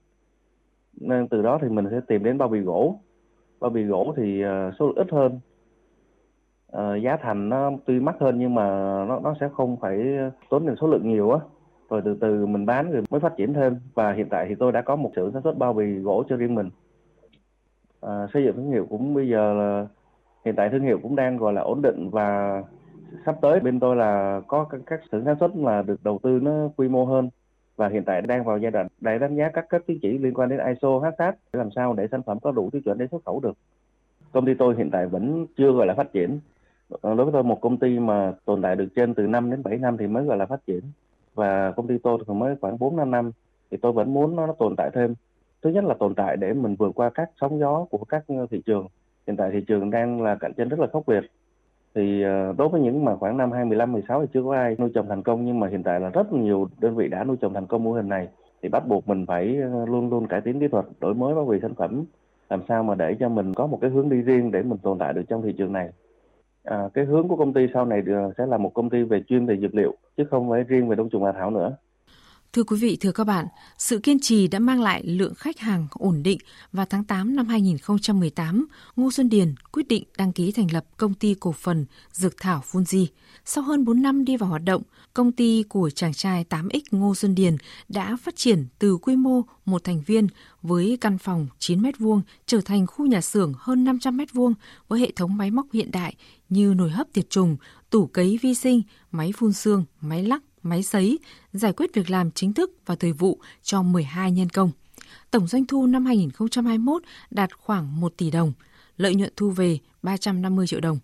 Nên 1.02 1.28
từ 1.28 1.42
đó 1.42 1.60
thì 1.62 1.70
mình 1.70 1.86
sẽ 1.92 2.00
tìm 2.08 2.24
đến 2.24 2.38
bao 2.38 2.50
bì 2.50 2.60
gỗ. 2.60 3.00
Bao 3.60 3.70
bì 3.70 3.84
gỗ 3.84 4.14
thì 4.18 4.44
uh, 4.46 4.74
số 4.80 4.88
lượng 4.88 4.96
ít 4.96 5.12
hơn. 5.12 5.40
Uh, 6.78 7.04
giá 7.04 7.18
thành 7.18 7.50
nó 7.50 7.72
tuy 7.86 8.00
mắc 8.00 8.16
hơn 8.20 8.40
nhưng 8.40 8.56
mà 8.56 8.66
nó 9.08 9.20
nó 9.20 9.36
sẽ 9.40 9.50
không 9.54 9.78
phải 9.78 10.18
tốn 10.50 10.66
tiền 10.66 10.76
số 10.82 10.88
lượng 10.88 11.10
nhiều 11.10 11.32
á. 11.32 11.40
Rồi 11.90 12.02
từ 12.06 12.18
từ 12.22 12.46
mình 12.46 12.66
bán 12.66 12.92
rồi 12.92 13.04
mới 13.10 13.20
phát 13.20 13.34
triển 13.38 13.54
thêm. 13.54 13.80
Và 13.94 14.14
hiện 14.14 14.28
tại 14.30 14.46
thì 14.50 14.56
tôi 14.56 14.72
đã 14.72 14.82
có 14.82 14.96
một 14.96 15.12
xưởng 15.16 15.32
sản 15.34 15.42
xuất 15.42 15.58
bao 15.58 15.74
bì 15.74 15.86
gỗ 15.86 16.24
cho 16.30 16.36
riêng 16.36 16.56
mình. 16.56 16.70
Uh, 18.06 18.32
xây 18.34 18.44
dựng 18.44 18.56
thương 18.56 18.72
hiệu 18.72 18.88
cũng 18.90 19.14
bây 19.14 19.30
giờ 19.30 19.54
là 19.54 19.88
hiện 20.46 20.56
tại 20.56 20.70
thương 20.70 20.84
hiệu 20.84 21.00
cũng 21.04 21.16
đang 21.16 21.38
gọi 21.38 21.54
là 21.54 21.62
ổn 21.62 21.82
định 21.82 22.10
và 22.10 22.64
sắp 23.26 23.36
tới 23.42 23.60
bên 23.60 23.80
tôi 23.80 23.96
là 23.96 24.42
có 24.48 24.64
các, 24.64 24.82
các 24.86 25.00
xưởng 25.12 25.26
sản 25.26 25.36
xuất 25.40 25.56
là 25.56 25.82
được 25.82 26.04
đầu 26.04 26.20
tư 26.24 26.40
nó 26.42 26.70
quy 26.76 26.88
mô 26.88 27.06
hơn 27.06 27.30
và 27.76 27.90
hiện 27.90 28.04
tại 28.04 28.22
đang 28.22 28.44
vào 28.44 28.58
giai 28.58 28.72
đoạn 28.72 28.88
để 29.02 29.20
đánh 29.20 29.36
giá 29.36 29.50
các 29.54 29.66
các 29.70 29.86
tiêu 29.86 29.98
chỉ 30.02 30.18
liên 30.18 30.34
quan 30.34 30.50
đến 30.50 30.60
ISO 30.68 31.00
HSAT 31.00 31.36
để 31.54 31.58
làm 31.58 31.70
sao 31.76 31.94
để 31.94 32.08
sản 32.12 32.24
phẩm 32.24 32.40
có 32.40 32.52
đủ 32.52 32.70
tiêu 32.70 32.82
chuẩn 32.86 32.98
để 32.98 33.08
xuất 33.12 33.26
khẩu 33.26 33.40
được. 33.40 33.58
Công 34.32 34.46
ty 34.46 34.54
tôi 34.54 34.76
hiện 34.78 34.90
tại 34.92 35.08
vẫn 35.08 35.46
chưa 35.58 35.72
gọi 35.72 35.88
là 35.88 35.94
phát 35.94 36.14
triển. 36.14 36.40
Ờ, 37.02 37.16
đối 37.16 37.26
với 37.26 37.34
tôi 37.34 37.44
một 37.44 37.62
công 37.62 37.78
ty 37.78 38.00
mà 38.00 38.34
tồn 38.46 38.62
tại 38.62 38.76
được 38.76 38.88
trên 38.96 39.14
từ 39.14 39.28
5 39.28 39.52
đến 39.52 39.64
7 39.64 39.78
năm 39.78 39.98
thì 39.98 40.08
mới 40.08 40.24
gọi 40.24 40.38
là 40.38 40.46
phát 40.46 40.66
triển. 40.68 40.82
Và 41.34 41.72
công 41.72 41.88
ty 41.88 41.98
tôi 41.98 42.20
thì 42.28 42.34
mới 42.34 42.56
khoảng 42.62 42.80
4 42.80 42.98
5 42.98 43.12
năm 43.12 43.32
thì 43.72 43.78
tôi 43.82 43.92
vẫn 43.92 44.14
muốn 44.14 44.36
nó, 44.36 44.48
nó 44.48 44.54
tồn 44.54 44.76
tại 44.78 44.90
thêm. 44.94 45.16
Thứ 45.62 45.70
nhất 45.70 45.84
là 45.84 45.96
tồn 46.00 46.16
tại 46.16 46.38
để 46.38 46.54
mình 46.54 46.76
vượt 46.76 46.92
qua 46.96 47.10
các 47.10 47.30
sóng 47.42 47.60
gió 47.60 47.86
của 47.92 48.06
các 48.10 48.24
ờ, 48.28 48.48
thị 48.52 48.62
trường. 48.66 48.88
Hiện 49.28 49.38
tại 49.38 49.50
thị 49.54 49.62
trường 49.68 49.92
đang 49.92 50.22
là 50.22 50.36
cạnh 50.36 50.54
tranh 50.58 50.70
rất 50.70 50.80
là 50.80 50.88
khốc 50.94 51.10
liệt 51.10 51.32
thì 51.98 52.22
ờ, 52.22 52.54
đối 52.58 52.70
với 52.70 52.82
những 52.82 53.06
mà 53.06 53.16
khoảng 53.16 53.38
năm 53.38 53.52
2015 53.52 53.92
16 53.92 54.22
thì 54.22 54.28
chưa 54.34 54.44
có 54.44 54.56
ai 54.56 54.76
nuôi 54.80 54.90
trồng 54.94 55.08
thành 55.10 55.24
công 55.24 55.46
nhưng 55.46 55.60
mà 55.60 55.68
hiện 55.68 55.84
tại 55.84 56.00
là 56.00 56.10
rất 56.10 56.34
nhiều 56.34 56.68
đơn 56.80 56.96
vị 56.96 57.08
đã 57.08 57.24
nuôi 57.24 57.38
trồng 57.42 57.54
thành 57.54 57.68
công 57.68 57.84
mô 57.84 57.92
hình 57.92 58.10
này 58.10 58.28
thì 58.62 58.70
bắt 58.70 58.88
buộc 58.88 59.08
mình 59.08 59.26
phải 59.26 59.58
ờ, 59.62 59.86
luôn 59.86 60.10
luôn 60.10 60.28
cải 60.28 60.42
tiến 60.42 60.60
kỹ 60.60 60.68
thuật 60.68 60.86
đổi 61.00 61.14
mới 61.14 61.36
bao 61.36 61.46
bì 61.46 61.60
sản 61.62 61.74
phẩm 61.76 62.06
làm 62.50 62.62
sao 62.68 62.84
mà 62.84 62.96
để 62.96 63.16
cho 63.20 63.30
mình 63.30 63.54
có 63.54 63.68
một 63.68 63.78
cái 63.82 63.90
hướng 63.90 64.10
đi 64.10 64.22
riêng 64.22 64.52
để 64.52 64.62
mình 64.62 64.78
tồn 64.78 64.98
tại 65.00 65.14
được 65.14 65.22
trong 65.30 65.42
thị 65.42 65.54
trường 65.58 65.74
này 65.74 65.90
à, 66.64 66.90
cái 66.94 67.06
hướng 67.06 67.28
của 67.28 67.36
công 67.36 67.54
ty 67.54 67.68
sau 67.74 67.86
này 67.86 68.02
ờ, 68.08 68.32
sẽ 68.38 68.46
là 68.46 68.58
một 68.58 68.74
công 68.74 68.90
ty 68.90 69.04
về 69.04 69.24
chuyên 69.28 69.46
về 69.46 69.58
dược 69.58 69.76
liệu 69.76 69.94
chứ 70.18 70.24
không 70.32 70.50
phải 70.50 70.64
riêng 70.64 70.88
về 70.88 70.96
đông 70.96 71.10
trùng 71.10 71.24
hạ 71.24 71.32
thảo 71.32 71.52
nữa. 71.52 71.78
Thưa 72.54 72.64
quý 72.64 72.78
vị, 72.78 72.98
thưa 73.02 73.12
các 73.12 73.24
bạn, 73.24 73.46
sự 73.78 74.00
kiên 74.00 74.20
trì 74.20 74.48
đã 74.48 74.60
mang 74.60 74.82
lại 74.82 75.04
lượng 75.04 75.36
khách 75.36 75.60
hàng 75.60 75.88
ổn 75.92 76.24
định 76.24 76.38
và 76.72 76.86
tháng 76.86 77.04
8 77.04 77.36
năm 77.36 77.48
2018, 77.48 78.68
Ngô 78.96 79.12
Xuân 79.12 79.30
Điền 79.30 79.56
quyết 79.72 79.88
định 79.88 80.04
đăng 80.18 80.34
ký 80.34 80.52
thành 80.52 80.72
lập 80.72 80.86
công 80.98 81.14
ty 81.14 81.36
cổ 81.40 81.52
phần 81.52 81.86
Dược 82.12 82.38
Thảo 82.38 82.64
Fungi. 82.72 83.06
Sau 83.46 83.64
hơn 83.64 83.86
4 83.86 84.02
năm 84.02 84.26
đi 84.26 84.38
vào 84.38 84.50
hoạt 84.50 84.64
động, 84.64 84.82
công 85.14 85.32
ty 85.32 85.64
của 85.70 85.90
chàng 85.90 86.14
trai 86.14 86.46
8X 86.50 86.82
Ngô 86.92 87.16
Xuân 87.16 87.36
Điền 87.36 87.58
đã 87.90 88.18
phát 88.22 88.36
triển 88.36 88.66
từ 88.80 88.98
quy 88.98 89.16
mô 89.16 89.42
một 89.66 89.84
thành 89.84 90.02
viên 90.02 90.28
với 90.62 90.98
căn 91.02 91.18
phòng 91.18 91.48
9 91.60 91.82
m2 91.82 92.22
trở 92.46 92.62
thành 92.62 92.88
khu 92.88 93.06
nhà 93.06 93.22
xưởng 93.22 93.54
hơn 93.58 93.84
500 93.84 94.18
m2 94.18 94.54
với 94.88 95.00
hệ 95.00 95.12
thống 95.16 95.38
máy 95.38 95.52
móc 95.52 95.66
hiện 95.74 95.92
đại 95.92 96.16
như 96.50 96.74
nồi 96.78 96.90
hấp 96.90 97.08
tiệt 97.14 97.30
trùng, 97.30 97.58
tủ 97.90 98.06
cấy 98.08 98.40
vi 98.42 98.56
sinh, 98.56 98.82
máy 99.12 99.32
phun 99.38 99.54
xương, 99.54 99.86
máy 100.02 100.24
lắc, 100.24 100.44
máy 100.64 100.84
sấy, 100.84 101.20
giải 101.54 101.74
quyết 101.74 101.94
việc 101.94 102.10
làm 102.10 102.32
chính 102.32 102.54
thức 102.54 102.72
và 102.86 102.96
thời 102.96 103.12
vụ 103.12 103.40
cho 103.64 103.82
12 103.82 104.32
nhân 104.32 104.50
công. 104.50 104.72
Tổng 105.32 105.48
doanh 105.48 105.66
thu 105.66 105.88
năm 105.88 106.06
2021 106.06 107.02
đạt 107.32 107.58
khoảng 107.58 108.02
1 108.02 108.14
tỷ 108.18 108.32
đồng, 108.32 108.54
lợi 108.98 109.16
nhuận 109.16 109.34
thu 109.36 109.50
về 109.50 109.80
350 110.04 110.68
triệu 110.68 110.80
đồng. 110.80 111.00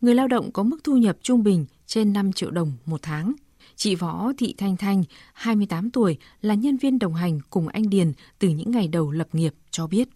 Người 0.00 0.14
lao 0.14 0.28
động 0.28 0.50
có 0.52 0.62
mức 0.62 0.78
thu 0.84 0.96
nhập 0.96 1.16
trung 1.22 1.42
bình 1.42 1.66
trên 1.86 2.12
5 2.12 2.32
triệu 2.32 2.50
đồng 2.50 2.72
một 2.86 3.02
tháng. 3.02 3.32
Chị 3.76 3.94
Võ 3.94 4.32
Thị 4.38 4.54
Thanh 4.58 4.76
Thanh, 4.76 5.04
28 5.32 5.90
tuổi, 5.90 6.18
là 6.42 6.54
nhân 6.54 6.76
viên 6.76 6.98
đồng 6.98 7.14
hành 7.14 7.40
cùng 7.50 7.68
anh 7.68 7.90
Điền 7.90 8.12
từ 8.38 8.48
những 8.48 8.70
ngày 8.70 8.88
đầu 8.88 9.10
lập 9.10 9.28
nghiệp 9.32 9.54
cho 9.70 9.86
biết. 9.86 10.08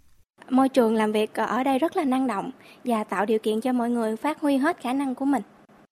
Môi 0.51 0.69
trường 0.69 0.95
làm 0.95 1.13
việc 1.13 1.35
ở 1.35 1.65
đây 1.65 1.79
rất 1.79 1.97
là 1.97 2.05
năng 2.05 2.27
động 2.27 2.51
và 2.85 3.05
tạo 3.05 3.27
điều 3.27 3.39
kiện 3.39 3.61
cho 3.61 3.73
mọi 3.73 3.91
người 3.91 4.17
phát 4.17 4.41
huy 4.41 4.57
hết 4.57 4.81
khả 4.83 4.93
năng 4.93 5.15
của 5.15 5.25
mình. 5.25 5.43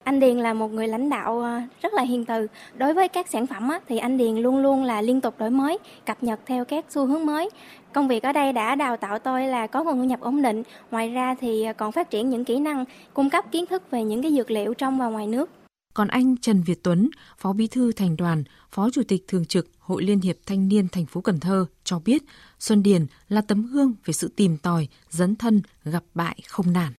Anh 0.04 0.20
Điền 0.20 0.36
là 0.36 0.54
một 0.54 0.72
người 0.72 0.88
lãnh 0.88 1.10
đạo 1.10 1.40
ờ, 1.40 1.60
rất 1.82 1.94
là 1.94 2.02
hiền 2.02 2.24
từ. 2.24 2.46
Đối 2.76 2.94
với 2.94 3.08
các 3.08 3.28
sản 3.28 3.46
phẩm 3.46 3.68
thì 3.88 3.98
anh 3.98 4.18
Điền 4.18 4.36
luôn 4.36 4.58
luôn 4.58 4.84
là 4.84 5.02
liên 5.02 5.20
tục 5.20 5.34
đổi 5.38 5.50
mới, 5.50 5.78
cập 6.06 6.22
nhật 6.22 6.40
theo 6.46 6.64
các 6.64 6.84
xu 6.88 7.06
hướng 7.06 7.26
mới. 7.26 7.50
Công 7.92 8.08
việc 8.08 8.22
ở 8.22 8.32
đây 8.32 8.52
đã 8.52 8.74
đào 8.74 8.96
tạo 8.96 9.18
tôi 9.18 9.46
là 9.46 9.66
có 9.66 9.84
nguồn 9.84 9.98
thu 9.98 10.04
nhập 10.04 10.20
ổn 10.20 10.42
định. 10.42 10.62
Ngoài 10.90 11.08
ra 11.08 11.34
thì 11.40 11.64
ờ, 11.64 11.72
còn 11.72 11.92
phát 11.92 12.10
triển 12.10 12.30
những 12.30 12.44
kỹ 12.44 12.58
năng, 12.58 12.84
cung 13.14 13.30
cấp 13.30 13.44
kiến 13.50 13.66
thức 13.66 13.90
về 13.90 14.04
những 14.04 14.22
cái 14.22 14.32
dược 14.32 14.50
liệu 14.50 14.74
trong 14.74 14.98
và 14.98 15.06
ngoài 15.06 15.26
nước. 15.26 15.50
Còn 15.94 16.08
anh 16.08 16.36
Trần 16.36 16.62
Việt 16.66 16.82
Tuấn, 16.82 17.10
Phó 17.38 17.52
Bí 17.52 17.66
thư 17.66 17.92
Thành 17.92 18.16
đoàn, 18.16 18.44
Phó 18.70 18.90
Chủ 18.90 19.02
tịch 19.08 19.24
Thường 19.28 19.44
trực 19.44 19.68
Hội 19.78 20.02
Liên 20.02 20.20
hiệp 20.20 20.36
Thanh 20.46 20.68
niên 20.68 20.88
thành 20.88 21.06
phố 21.06 21.20
Cần 21.20 21.40
Thơ 21.40 21.66
cho 21.84 21.98
biết 21.98 22.22
Xuân 22.58 22.82
Điền 22.82 23.06
là 23.28 23.40
tấm 23.40 23.66
gương 23.72 23.94
về 24.04 24.12
sự 24.12 24.32
tìm 24.36 24.56
tòi, 24.56 24.88
dấn 25.10 25.36
thân, 25.36 25.62
gặp 25.84 26.02
bại 26.14 26.38
không 26.48 26.72
nản. 26.72 26.92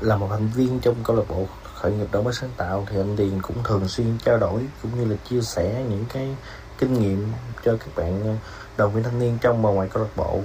Là 0.00 0.16
một 0.16 0.26
thành 0.30 0.48
viên 0.48 0.80
trong 0.80 0.94
câu 1.04 1.16
lạc 1.16 1.22
bộ 1.28 1.46
khởi 1.74 1.92
nghiệp 1.92 2.06
đổi 2.12 2.22
mới 2.22 2.32
sáng 2.32 2.50
tạo 2.56 2.86
thì 2.90 2.96
anh 2.96 3.16
Điền 3.16 3.42
cũng 3.42 3.56
thường 3.64 3.88
xuyên 3.88 4.06
trao 4.24 4.38
đổi 4.38 4.62
cũng 4.82 4.90
như 4.98 5.04
là 5.04 5.16
chia 5.30 5.40
sẻ 5.40 5.84
những 5.90 6.04
cái 6.12 6.36
kinh 6.78 6.94
nghiệm 6.94 7.32
cho 7.64 7.76
các 7.76 7.88
bạn 7.96 8.22
ờ, 8.22 8.34
đoàn 8.76 8.92
viên 8.92 9.04
thanh 9.04 9.18
niên 9.18 9.38
trong 9.40 9.62
và 9.62 9.70
ngoài 9.70 9.88
câu 9.92 10.02
lạc 10.02 10.08
bộ. 10.16 10.40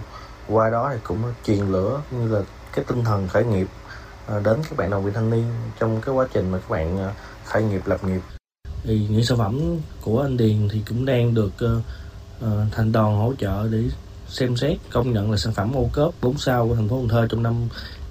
Qua 0.48 0.70
đó 0.70 0.90
thì 0.94 1.00
cũng 1.04 1.24
truyền 1.46 1.72
lửa 1.72 2.02
như 2.12 2.28
là 2.28 2.42
cái 2.74 2.86
tinh 2.88 3.04
thần 3.04 3.28
khởi 3.28 3.46
nghiệp 3.46 3.68
ờ, 4.28 4.42
đến 4.46 4.62
các 4.64 4.78
bạn 4.78 4.90
đoàn 4.90 5.04
viên 5.04 5.14
thanh 5.14 5.30
niên 5.30 5.46
trong 5.80 6.02
cái 6.02 6.16
quá 6.16 6.28
trình 6.34 6.52
mà 6.52 6.58
các 6.58 6.70
bạn 6.70 6.98
ờ, 6.98 7.12
khởi 7.46 7.64
nghiệp 7.64 7.82
lập 7.86 8.04
nghiệp 8.04 8.22
thì 8.84 9.08
những 9.10 9.24
sản 9.24 9.38
phẩm 9.38 9.78
của 10.02 10.22
anh 10.22 10.38
Điền 10.38 10.68
thì 10.72 10.82
cũng 10.90 11.06
đang 11.06 11.34
được 11.34 11.54
uh, 11.66 12.52
thành 12.72 12.92
đoàn 12.92 13.18
hỗ 13.18 13.34
trợ 13.38 13.68
để 13.72 13.84
xem 14.28 14.58
xét 14.58 14.78
công 14.92 15.14
nhận 15.14 15.32
là 15.32 15.38
sản 15.38 15.54
phẩm 15.54 15.74
ô 15.74 15.90
cốp 15.94 16.14
4 16.22 16.38
sao 16.38 16.68
của 16.68 16.76
thành 16.76 16.88
phố 16.88 16.98
Cần 16.98 17.08
Thơ 17.08 17.28
trong 17.30 17.44
năm 17.44 17.68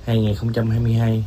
2022. 0.09 1.25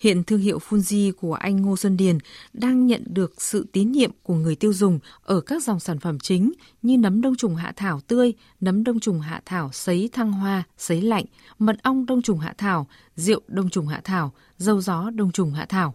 Hiện 0.00 0.24
thương 0.24 0.40
hiệu 0.40 0.58
Fuji 0.68 1.12
của 1.12 1.34
anh 1.34 1.62
Ngô 1.62 1.76
Xuân 1.76 1.96
Điền 1.96 2.18
đang 2.52 2.86
nhận 2.86 3.04
được 3.06 3.42
sự 3.42 3.66
tín 3.72 3.92
nhiệm 3.92 4.10
của 4.22 4.34
người 4.34 4.54
tiêu 4.54 4.72
dùng 4.72 4.98
ở 5.22 5.40
các 5.40 5.62
dòng 5.62 5.80
sản 5.80 5.98
phẩm 5.98 6.18
chính 6.18 6.52
như 6.82 6.98
nấm 6.98 7.20
đông 7.20 7.36
trùng 7.36 7.56
hạ 7.56 7.72
thảo 7.76 8.00
tươi, 8.00 8.32
nấm 8.60 8.84
đông 8.84 9.00
trùng 9.00 9.20
hạ 9.20 9.42
thảo 9.44 9.70
sấy 9.72 10.10
thăng 10.12 10.32
hoa, 10.32 10.62
sấy 10.78 11.02
lạnh, 11.02 11.24
mật 11.58 11.76
ong 11.82 12.06
đông 12.06 12.22
trùng 12.22 12.38
hạ 12.38 12.54
thảo, 12.58 12.86
rượu 13.16 13.40
đông 13.46 13.70
trùng 13.70 13.86
hạ 13.86 14.00
thảo, 14.04 14.32
dâu 14.56 14.80
gió 14.80 15.10
đông 15.10 15.32
trùng 15.32 15.52
hạ 15.52 15.66
thảo. 15.68 15.94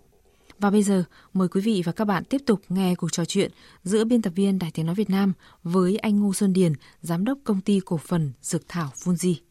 Và 0.60 0.69
bây 0.69 0.84
giờ, 0.84 1.03
mời 1.34 1.48
quý 1.48 1.62
vị 1.62 1.81
và 1.86 1.91
các 1.91 2.05
bạn 2.05 2.24
tiếp 2.24 2.41
tục 2.45 2.62
nghe 2.69 2.95
cuộc 2.95 3.12
trò 3.12 3.25
chuyện 3.25 3.51
giữa 3.84 4.03
biên 4.03 4.22
tập 4.22 4.34
viên 4.36 4.60
Đài 4.60 4.72
Tiếng 4.72 4.86
Nói 4.86 4.95
Việt 4.95 5.10
Nam 5.10 5.34
với 5.63 5.98
anh 5.98 6.19
Ngô 6.19 6.34
Xuân 6.34 6.53
Điền, 6.53 6.74
Giám 7.01 7.25
đốc 7.25 7.38
Công 7.43 7.62
ty 7.62 7.79
Cổ 7.86 7.98
phần 7.98 8.31
Dược 8.41 8.62
Thảo 8.67 8.91
Fuji. 9.03 9.44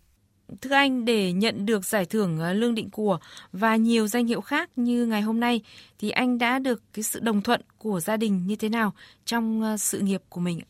Thưa 0.61 0.75
anh, 0.75 1.05
để 1.05 1.33
nhận 1.33 1.67
được 1.67 1.85
giải 1.85 2.05
thưởng 2.07 2.39
ờ, 2.39 2.53
lương 2.53 2.75
định 2.75 2.91
của 2.93 3.19
và 3.53 3.77
nhiều 3.77 4.07
danh 4.07 4.27
hiệu 4.27 4.41
khác 4.41 4.71
như 4.77 5.07
ngày 5.07 5.23
hôm 5.23 5.41
nay, 5.41 5.61
thì 5.99 6.11
anh 6.11 6.39
đã 6.39 6.59
được 6.59 6.83
cái 6.93 7.03
sự 7.03 7.21
đồng 7.21 7.43
thuận 7.43 7.61
của 7.79 8.01
gia 8.01 8.17
đình 8.17 8.47
như 8.47 8.57
thế 8.57 8.69
nào 8.69 8.93
trong 9.25 9.63
ờ, 9.63 9.77
sự 9.77 10.01
nghiệp 10.01 10.23
của 10.29 10.41
mình? 10.41 10.61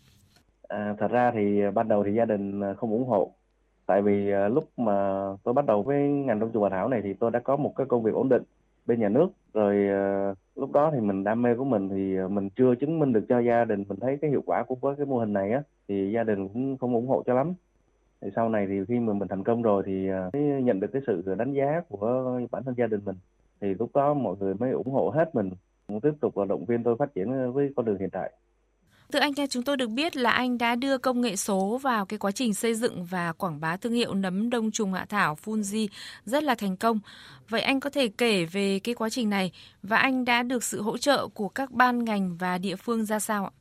À, 0.68 0.94
thật 0.98 1.08
ra 1.08 1.30
thì 1.34 1.60
ờ, 1.60 1.70
ban 1.70 1.88
đầu 1.88 2.04
thì 2.06 2.14
gia 2.14 2.24
đình 2.24 2.60
không 2.76 2.90
ủng 2.90 3.06
hộ. 3.08 3.34
Tại 3.86 4.02
vì 4.02 4.30
lúc 4.52 4.78
mà 4.78 4.92
tôi 5.44 5.54
bắt 5.54 5.66
đầu 5.66 5.82
với 5.82 5.96
ngành 6.08 6.38
đông 6.40 6.52
trùng 6.52 6.62
hạ 6.62 6.68
thảo 6.70 6.88
này 6.88 7.00
thì 7.04 7.14
tôi 7.20 7.30
đã 7.30 7.40
có 7.40 7.56
một 7.56 7.72
cái 7.76 7.86
công 7.88 8.02
việc 8.02 8.14
ổn 8.14 8.28
định 8.28 8.42
bên 8.86 9.00
nhà 9.00 9.08
nước. 9.08 9.26
Rồi 9.54 9.76
lúc 10.54 10.72
đó 10.72 10.90
thì 10.94 11.00
mình 11.00 11.24
đam 11.24 11.42
mê 11.42 11.54
của 11.58 11.64
mình 11.64 11.88
thì 11.88 12.16
mình 12.30 12.48
chưa 12.56 12.74
chứng 12.74 12.98
minh 12.98 13.12
được 13.12 13.26
cho 13.28 13.38
gia 13.40 13.64
đình 13.64 13.84
mình 13.88 13.98
thấy 14.00 14.18
cái 14.22 14.30
hiệu 14.30 14.42
quả 14.46 14.64
của 14.68 14.94
cái 14.96 15.06
mô 15.06 15.18
hình 15.18 15.32
này 15.32 15.50
á 15.52 15.62
thì 15.88 16.12
gia 16.14 16.24
đình 16.24 16.48
cũng 16.48 16.78
không 16.78 16.94
ủng 16.94 17.08
hộ 17.08 17.22
cho 17.26 17.34
lắm 17.34 17.54
thì 18.24 18.30
sau 18.36 18.48
này 18.48 18.66
thì 18.68 18.74
khi 18.88 18.98
mà 18.98 19.12
mình 19.12 19.28
thành 19.28 19.44
công 19.44 19.62
rồi 19.62 19.82
thì 19.86 20.08
à, 20.08 20.30
mới 20.32 20.62
nhận 20.62 20.80
được 20.80 20.88
cái 20.92 21.02
sự 21.06 21.34
đánh 21.38 21.52
giá 21.52 21.80
của 21.88 22.40
bản 22.50 22.64
thân 22.64 22.74
gia 22.78 22.86
đình 22.86 23.00
mình 23.04 23.16
thì 23.60 23.74
lúc 23.78 23.90
đó 23.94 24.14
mọi 24.14 24.36
người 24.40 24.54
mới 24.54 24.70
ủng 24.70 24.92
hộ 24.92 25.10
hết 25.10 25.34
mình 25.34 25.50
tiếp 26.02 26.12
tục 26.20 26.34
động 26.48 26.64
viên 26.64 26.82
tôi 26.82 26.96
phát 26.98 27.14
triển 27.14 27.52
với 27.52 27.72
con 27.76 27.86
đường 27.86 27.98
hiện 27.98 28.10
tại 28.10 28.32
Thưa 29.12 29.18
anh, 29.20 29.34
theo 29.34 29.46
chúng 29.46 29.62
tôi 29.62 29.76
được 29.76 29.90
biết 29.90 30.16
là 30.16 30.30
anh 30.30 30.58
đã 30.58 30.74
đưa 30.74 30.98
công 30.98 31.20
nghệ 31.20 31.36
số 31.36 31.78
vào 31.82 32.06
cái 32.06 32.18
quá 32.18 32.30
trình 32.30 32.54
xây 32.54 32.74
dựng 32.74 33.04
và 33.04 33.32
quảng 33.32 33.60
bá 33.60 33.76
thương 33.76 33.92
hiệu 33.92 34.14
nấm 34.14 34.50
đông 34.50 34.70
trùng 34.70 34.92
hạ 34.92 35.06
thảo 35.08 35.36
Fuji 35.44 35.88
rất 36.24 36.42
là 36.42 36.54
thành 36.54 36.76
công. 36.76 36.98
Vậy 37.48 37.60
anh 37.60 37.80
có 37.80 37.90
thể 37.90 38.08
kể 38.18 38.44
về 38.44 38.78
cái 38.84 38.94
quá 38.94 39.10
trình 39.10 39.30
này 39.30 39.52
và 39.82 39.96
anh 39.96 40.24
đã 40.24 40.42
được 40.42 40.64
sự 40.64 40.82
hỗ 40.82 40.98
trợ 40.98 41.28
của 41.34 41.48
các 41.48 41.70
ban 41.70 42.04
ngành 42.04 42.36
và 42.38 42.58
địa 42.58 42.76
phương 42.76 43.04
ra 43.04 43.18
sao 43.18 43.44
ạ? 43.44 43.52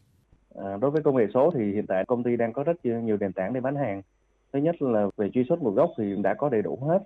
À, 0.55 0.77
đối 0.81 0.91
với 0.91 1.03
công 1.03 1.15
nghệ 1.15 1.25
số 1.33 1.51
thì 1.55 1.71
hiện 1.73 1.85
tại 1.87 2.03
công 2.07 2.23
ty 2.23 2.35
đang 2.35 2.53
có 2.53 2.63
rất 2.63 2.85
nhiều 2.85 3.17
nền 3.19 3.33
tảng 3.33 3.53
để 3.53 3.61
bán 3.61 3.75
hàng 3.75 4.01
thứ 4.53 4.59
nhất 4.59 4.81
là 4.81 5.07
về 5.17 5.29
truy 5.33 5.43
xuất 5.49 5.61
nguồn 5.61 5.75
gốc 5.75 5.89
thì 5.97 6.15
đã 6.23 6.33
có 6.33 6.49
đầy 6.49 6.61
đủ 6.61 6.79
hết. 6.81 6.99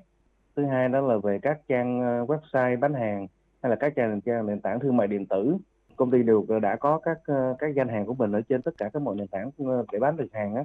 Thứ 0.56 0.66
hai 0.66 0.90
đó 0.90 1.02
là 1.02 1.18
về 1.18 1.40
các 1.42 1.60
trang 1.68 2.02
ờ, 2.02 2.26
website 2.26 2.80
bán 2.80 2.94
hàng 2.94 3.28
hay 3.62 3.70
là 3.70 3.76
các 3.76 3.94
trang, 3.96 4.22
trang 4.22 4.46
nền 4.46 4.60
tảng 4.60 4.80
thương 4.80 4.98
mại 4.98 5.08
điện 5.08 5.26
tử. 5.26 5.58
Công 5.96 6.12
ty 6.12 6.24
đều 6.24 6.46
đã 6.62 6.76
có 6.76 7.00
các 7.00 7.18
ờ, 7.26 7.56
các 7.60 7.76
danh 7.76 7.88
hàng 7.88 8.06
của 8.06 8.14
mình 8.14 8.32
ở 8.32 8.42
trên 8.42 8.62
tất 8.62 8.72
cả 8.78 8.90
các 8.94 9.02
mọi 9.02 9.16
nền 9.16 9.28
tảng 9.28 9.50
ờ, 9.58 9.86
để 9.92 10.00
bán 10.00 10.18
được 10.18 10.28
hàng 10.34 10.56
á. 10.56 10.64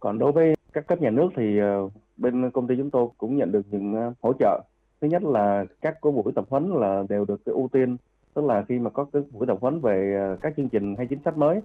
Còn 0.00 0.18
đối 0.18 0.32
với 0.32 0.54
các 0.72 0.86
cấp 0.86 1.00
nhà 1.00 1.10
nước 1.10 1.28
thì 1.36 1.60
bên 2.16 2.50
công 2.50 2.66
ty 2.66 2.74
chúng 2.78 2.90
tôi 2.90 3.08
cũng 3.18 3.36
nhận 3.36 3.52
được 3.52 3.66
những 3.70 4.12
hỗ 4.22 4.32
trợ. 4.38 4.60
Thứ 5.00 5.08
nhất 5.08 5.22
là 5.22 5.64
các 5.80 5.98
cái 6.02 6.12
buổi 6.12 6.32
tập 6.34 6.44
huấn 6.50 6.70
là 6.70 7.02
đều 7.08 7.24
được 7.24 7.40
cái 7.46 7.52
ưu 7.52 7.68
tiên. 7.72 7.96
Tức 8.34 8.44
là 8.44 8.64
khi 8.68 8.78
mà 8.78 8.90
có 8.90 9.04
cái 9.12 9.22
buổi 9.32 9.46
tập 9.46 9.58
huấn 9.60 9.80
về 9.80 10.16
các 10.40 10.52
chương 10.56 10.68
trình 10.68 10.94
hay 10.96 11.06
chính 11.06 11.18
sách 11.24 11.38
mới 11.38 11.60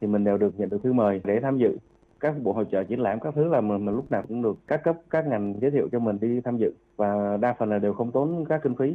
thì 0.00 0.06
mình 0.06 0.24
đều 0.24 0.38
được 0.38 0.60
nhận 0.60 0.68
được 0.68 0.82
thư 0.82 0.92
mời 0.92 1.20
để 1.24 1.40
tham 1.40 1.58
dự 1.58 1.78
các 2.24 2.34
bộ 2.42 2.52
hội 2.52 2.64
trợ 2.72 2.84
triển 2.84 3.00
lãm 3.00 3.20
các 3.20 3.34
thứ 3.34 3.44
là 3.44 3.60
mình, 3.60 3.84
mình 3.84 3.94
lúc 3.94 4.10
nào 4.10 4.22
cũng 4.28 4.42
được 4.42 4.56
các 4.66 4.84
cấp 4.84 4.96
các 5.10 5.26
ngành 5.26 5.54
giới 5.60 5.70
thiệu 5.70 5.88
cho 5.92 5.98
mình 5.98 6.18
đi 6.20 6.40
tham 6.44 6.58
dự 6.58 6.72
và 6.96 7.36
đa 7.40 7.54
phần 7.58 7.70
là 7.70 7.78
đều 7.78 7.92
không 7.92 8.12
tốn 8.12 8.44
các 8.48 8.60
kinh 8.62 8.74
phí. 8.76 8.94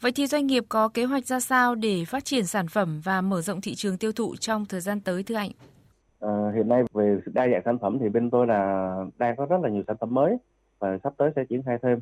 Vậy 0.00 0.12
thì 0.14 0.26
doanh 0.26 0.46
nghiệp 0.46 0.64
có 0.68 0.88
kế 0.88 1.04
hoạch 1.04 1.26
ra 1.26 1.40
sao 1.40 1.74
để 1.74 2.04
phát 2.06 2.24
triển 2.24 2.46
sản 2.46 2.66
phẩm 2.68 3.00
và 3.04 3.20
mở 3.20 3.40
rộng 3.40 3.60
thị 3.60 3.74
trường 3.74 3.98
tiêu 3.98 4.12
thụ 4.12 4.36
trong 4.36 4.64
thời 4.68 4.80
gian 4.80 5.00
tới 5.00 5.22
thưa 5.22 5.34
anh? 5.34 5.50
À, 6.20 6.52
hiện 6.54 6.68
nay 6.68 6.82
về 6.92 7.18
đa 7.34 7.48
dạng 7.48 7.62
sản 7.64 7.78
phẩm 7.78 7.98
thì 8.00 8.08
bên 8.08 8.30
tôi 8.30 8.46
là 8.46 8.94
đang 9.18 9.36
có 9.36 9.46
rất 9.46 9.60
là 9.62 9.68
nhiều 9.68 9.82
sản 9.86 9.96
phẩm 10.00 10.14
mới 10.14 10.36
và 10.78 10.98
sắp 11.04 11.12
tới 11.16 11.30
sẽ 11.36 11.44
triển 11.48 11.62
khai 11.62 11.78
thêm. 11.82 12.00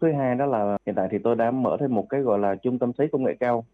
Thứ 0.00 0.12
hai 0.12 0.34
đó 0.34 0.46
là 0.46 0.78
hiện 0.86 0.94
tại 0.94 1.08
thì 1.10 1.18
tôi 1.24 1.36
đã 1.36 1.50
mở 1.50 1.76
thêm 1.80 1.94
một 1.94 2.06
cái 2.08 2.20
gọi 2.20 2.38
là 2.38 2.54
trung 2.54 2.78
tâm 2.78 2.92
sấy 2.98 3.08
công 3.12 3.24
nghệ 3.24 3.36
cao 3.40 3.64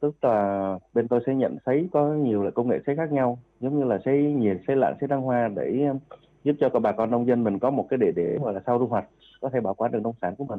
tức 0.00 0.24
là 0.24 0.78
bên 0.94 1.08
tôi 1.08 1.20
sẽ 1.26 1.34
nhận 1.34 1.56
sấy 1.66 1.88
có 1.92 2.08
nhiều 2.08 2.42
loại 2.42 2.52
công 2.52 2.68
nghệ 2.68 2.78
sấy 2.86 2.96
khác 2.96 3.12
nhau. 3.12 3.38
Giống 3.60 3.78
như 3.78 3.84
là 3.84 3.98
sấy 4.04 4.22
nhiệt 4.22 4.56
sấy 4.66 4.76
lạnh 4.76 4.94
sấy 5.00 5.08
đăng 5.08 5.22
hoa 5.22 5.48
để 5.48 5.86
um, 5.88 5.98
giúp 6.44 6.56
cho 6.60 6.68
các 6.68 6.78
bà 6.78 6.92
con 6.92 7.10
nông 7.10 7.26
dân 7.26 7.44
mình 7.44 7.58
có 7.58 7.70
một 7.70 7.86
cái 7.90 7.98
để 7.98 8.12
để 8.16 8.38
gọi 8.42 8.54
là 8.54 8.60
sau 8.66 8.78
thu 8.78 8.86
hoạch, 8.86 9.04
có 9.40 9.48
thể 9.48 9.60
bảo 9.60 9.74
quản 9.74 9.92
được 9.92 10.02
nông 10.02 10.14
sản 10.22 10.34
của 10.36 10.44
mình. 10.44 10.58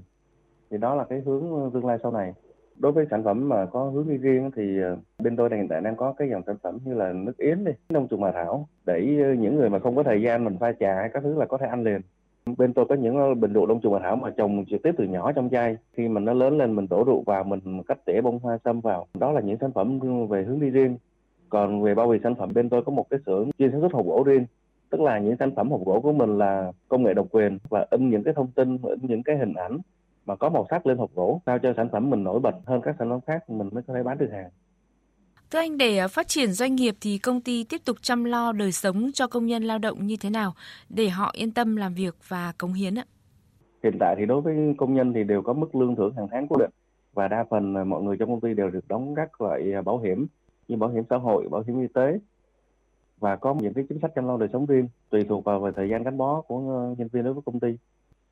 Thì 0.71 0.77
đó 0.77 0.95
là 0.95 1.03
cái 1.03 1.21
hướng 1.25 1.53
uh, 1.53 1.73
tương 1.73 1.85
lai 1.85 1.97
sau 2.03 2.11
này. 2.11 2.33
Đối 2.77 2.91
với 2.91 3.05
sản 3.11 3.23
phẩm 3.23 3.49
mà 3.49 3.65
có 3.65 3.83
hướng 3.83 4.09
đi 4.09 4.17
riêng 4.17 4.51
thì 4.55 4.79
uh, 4.93 4.99
bên 5.23 5.35
tôi 5.35 5.49
hiện 5.55 5.67
tại 5.67 5.81
đang 5.81 5.95
có 5.95 6.13
cái 6.13 6.29
dòng 6.29 6.41
sản 6.45 6.55
phẩm 6.63 6.77
như 6.85 6.93
là 6.93 7.13
nước 7.13 7.37
yến 7.37 7.65
đi, 7.65 7.71
nông 7.89 8.07
trùng 8.07 8.23
hà 8.23 8.31
thảo, 8.31 8.67
để 8.85 9.31
uh, 9.33 9.39
những 9.39 9.55
người 9.55 9.69
mà 9.69 9.79
không 9.79 9.95
có 9.95 10.03
thời 10.03 10.21
gian 10.21 10.43
mình 10.43 10.57
pha 10.59 10.71
trà 10.79 10.95
hay 10.95 11.09
các 11.13 11.23
thứ 11.23 11.39
là 11.39 11.45
có 11.45 11.57
thể 11.57 11.67
ăn 11.67 11.83
liền 11.83 12.01
bên 12.57 12.73
tôi 12.73 12.85
có 12.89 12.95
những 12.95 13.15
ờ, 13.15 13.33
bình 13.33 13.53
rượu 13.53 13.65
đông 13.65 13.81
trùng 13.81 13.93
hạ 13.93 13.99
thảo 14.03 14.15
mà 14.15 14.29
trồng 14.29 14.65
trực 14.69 14.83
tiếp 14.83 14.91
từ 14.97 15.03
nhỏ 15.03 15.31
trong 15.31 15.49
chai. 15.49 15.77
Khi 15.93 16.07
mà 16.07 16.21
nó 16.21 16.33
lớn 16.33 16.57
lên 16.57 16.75
mình 16.75 16.87
đổ 16.89 17.03
rượu 17.03 17.23
vào, 17.25 17.43
mình 17.43 17.83
cắt 17.83 18.05
tỉa 18.05 18.21
bông 18.21 18.39
hoa 18.39 18.57
sâm 18.65 18.81
vào. 18.81 19.07
Đó 19.13 19.31
là 19.31 19.41
những 19.41 19.57
sản 19.61 19.71
phẩm 19.71 19.99
về 20.29 20.43
hướng 20.43 20.59
đi 20.59 20.69
riêng. 20.69 20.97
Còn 21.49 21.83
về 21.83 21.95
bao 21.95 22.07
bì 22.07 22.17
sản 22.23 22.35
phẩm, 22.35 22.49
bên 22.53 22.69
tôi 22.69 22.83
có 22.83 22.91
một 22.91 23.09
cái 23.09 23.19
xưởng 23.25 23.49
chuyên 23.57 23.71
sản 23.71 23.81
xuất 23.81 23.93
hộp 23.93 24.05
gỗ 24.05 24.23
riêng. 24.25 24.45
Tức 24.89 25.01
là 25.01 25.19
những 25.19 25.35
sản 25.39 25.55
phẩm 25.55 25.71
hộp 25.71 25.81
gỗ 25.85 25.99
của 25.99 26.13
mình 26.13 26.37
là 26.37 26.71
công 26.87 27.03
nghệ 27.03 27.13
độc 27.13 27.27
quyền 27.31 27.57
và 27.69 27.85
in 27.89 28.09
những 28.09 28.23
cái 28.23 28.33
thông 28.33 28.51
tin, 28.51 28.77
in 28.83 28.99
những 29.01 29.23
cái 29.23 29.37
hình 29.37 29.53
ảnh 29.53 29.77
mà 30.25 30.35
có 30.35 30.49
màu 30.49 30.65
sắc 30.69 30.87
lên 30.87 30.97
hộp 30.97 31.09
gỗ, 31.15 31.41
sao 31.45 31.59
cho 31.59 31.73
sản 31.77 31.89
phẩm 31.91 32.09
mình 32.09 32.23
nổi 32.23 32.39
bật 32.39 32.55
hơn 32.65 32.81
các 32.81 32.95
sản 32.99 33.09
phẩm 33.09 33.19
khác 33.27 33.49
mình 33.49 33.69
mới 33.71 33.83
có 33.87 33.93
thể 33.93 34.03
bán 34.03 34.17
được 34.17 34.29
hàng. 34.31 34.49
Thưa 35.51 35.59
anh, 35.59 35.77
để 35.77 35.97
à, 35.97 36.07
phát 36.07 36.27
triển 36.27 36.51
doanh 36.51 36.75
nghiệp 36.75 36.95
thì 37.01 37.17
công 37.17 37.41
ty 37.41 37.63
tiếp 37.63 37.81
tục 37.85 37.97
chăm 38.01 38.23
lo 38.23 38.51
đời 38.51 38.71
sống 38.71 39.09
cho 39.13 39.27
công 39.27 39.45
nhân 39.45 39.63
lao 39.63 39.79
động 39.79 40.07
như 40.07 40.15
thế 40.19 40.29
nào 40.29 40.53
để 40.89 41.09
họ 41.09 41.31
yên 41.33 41.51
tâm 41.51 41.75
làm 41.75 41.93
việc 41.93 42.15
và 42.27 42.53
cống 42.57 42.73
hiến 42.73 42.99
ạ? 42.99 43.05
Hiện 43.83 43.97
tại 43.99 44.15
thì 44.19 44.25
đối 44.25 44.41
với 44.41 44.55
công 44.77 44.93
nhân 44.93 45.13
thì 45.13 45.23
đều 45.23 45.41
có 45.41 45.53
mức 45.53 45.75
lương 45.75 45.95
thưởng 45.95 46.13
hàng 46.17 46.27
tháng 46.31 46.47
cố 46.47 46.55
định 46.59 46.69
và 47.13 47.27
đa 47.27 47.45
phần 47.49 47.89
mọi 47.89 48.03
người 48.03 48.17
trong 48.17 48.29
công 48.29 48.41
ty 48.41 48.53
đều 48.53 48.69
được 48.69 48.87
đóng 48.87 49.15
các 49.15 49.41
loại 49.41 49.73
à, 49.73 49.81
bảo 49.81 49.99
hiểm 49.99 50.27
như 50.67 50.75
bảo 50.75 50.89
hiểm 50.89 51.03
xã 51.09 51.17
hội, 51.17 51.47
bảo 51.49 51.63
hiểm 51.67 51.81
y 51.81 51.87
tế 51.93 52.19
và 53.19 53.35
có 53.35 53.55
những 53.61 53.73
cái 53.73 53.85
chính 53.89 53.99
sách 53.99 54.11
chăm 54.15 54.27
lo 54.27 54.37
đời 54.37 54.49
sống 54.53 54.65
riêng 54.65 54.87
tùy 55.09 55.23
thuộc 55.29 55.43
vào 55.43 55.59
về 55.59 55.71
thời 55.75 55.89
gian 55.89 56.03
gắn 56.03 56.17
bó 56.17 56.41
của 56.41 56.55
ờ, 56.57 56.95
nhân 56.97 57.07
viên 57.11 57.23
đối 57.23 57.33
với 57.33 57.43
công 57.45 57.59
ty. 57.59 57.67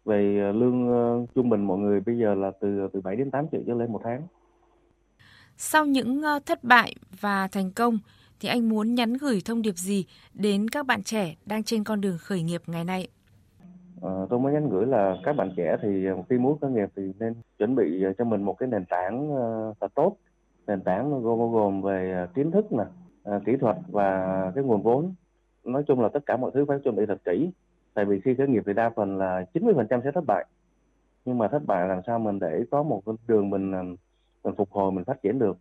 Về 0.06 0.40
à, 0.40 0.52
lương 0.52 0.88
ờ, 0.88 1.26
trung 1.36 1.50
bình 1.50 1.64
mọi 1.64 1.78
người 1.78 2.00
bây 2.00 2.18
giờ 2.18 2.36
là 2.36 2.52
từ 2.62 2.88
từ 2.94 3.02
7 3.02 3.16
đến 3.16 3.32
8 3.32 3.46
triệu 3.52 3.62
trở 3.68 3.74
lên 3.74 3.92
một 3.92 4.02
tháng. 4.04 4.22
Sau 5.60 5.86
những 5.86 6.22
ờ, 6.22 6.40
thất 6.46 6.64
bại 6.64 6.96
và 7.22 7.48
thành 7.52 7.72
công 7.72 8.00
thì 8.40 8.50
anh 8.50 8.70
muốn 8.70 8.96
nhắn 8.96 9.14
gửi 9.14 9.42
thông 9.46 9.62
điệp 9.62 9.76
gì 9.76 10.06
đến 10.34 10.70
các 10.70 10.86
bạn 10.86 11.04
trẻ 11.04 11.36
đang 11.46 11.64
trên 11.64 11.84
con 11.84 12.02
đường 12.02 12.18
khởi 12.20 12.42
nghiệp 12.42 12.62
ngày 12.68 12.84
nay? 12.84 13.08
À, 14.02 14.12
tôi 14.30 14.40
muốn 14.40 14.54
nhắn 14.54 14.70
gửi 14.70 14.86
là 14.86 15.16
các 15.24 15.34
bạn 15.34 15.52
trẻ 15.58 15.78
thì 15.82 16.06
ờ, 16.06 16.24
khi 16.30 16.38
muốn 16.38 16.60
khởi 16.60 16.72
nghiệp 16.72 16.90
thì 16.96 17.04
nên 17.20 17.34
chuẩn 17.58 17.76
bị 17.76 18.04
cho 18.18 18.26
mình 18.26 18.44
một 18.44 18.54
cái 18.54 18.70
nền 18.70 18.86
tảng 18.86 19.30
thật 19.82 19.92
tốt. 19.96 20.18
Nền 20.68 20.82
tảng 20.82 21.22
gồm 21.22 21.52
gồm 21.52 21.82
về 21.82 22.28
kiến 22.36 22.52
thức 22.52 22.66
nè 22.72 22.84
kỹ 23.46 23.52
thuật 23.62 23.76
và 23.88 24.52
cái 24.56 24.64
nguồn 24.64 24.84
vốn. 24.84 25.14
Nói 25.64 25.84
chung 25.88 26.02
là 26.02 26.10
tất 26.14 26.26
cả 26.26 26.38
mọi 26.38 26.52
thứ 26.54 26.66
phải 26.68 26.80
chuẩn 26.84 26.96
bị 26.96 27.06
thật 27.08 27.22
kỹ 27.26 27.50
tại 27.94 28.06
vì 28.06 28.20
khi 28.20 28.36
khởi 28.38 28.48
nghiệp 28.48 28.64
thì 28.66 28.74
đa 28.74 28.90
phần 28.96 29.18
là 29.18 29.46
90% 29.54 30.02
sẽ 30.04 30.12
thất 30.12 30.26
bại. 30.28 30.46
Nhưng 31.26 31.38
mà 31.38 31.48
thất 31.48 31.62
bại 31.66 31.88
làm 31.88 32.02
sao 32.08 32.20
mình 32.20 32.40
để 32.40 32.64
có 32.72 32.84
một 32.84 33.02
con 33.06 33.16
đường 33.28 33.50
mình 33.50 33.96
mình 34.48 34.56
phục 34.58 34.72
hồi 34.72 34.92
mình 34.92 35.06
phát 35.06 35.18
triển 35.24 35.40
được 35.40 35.58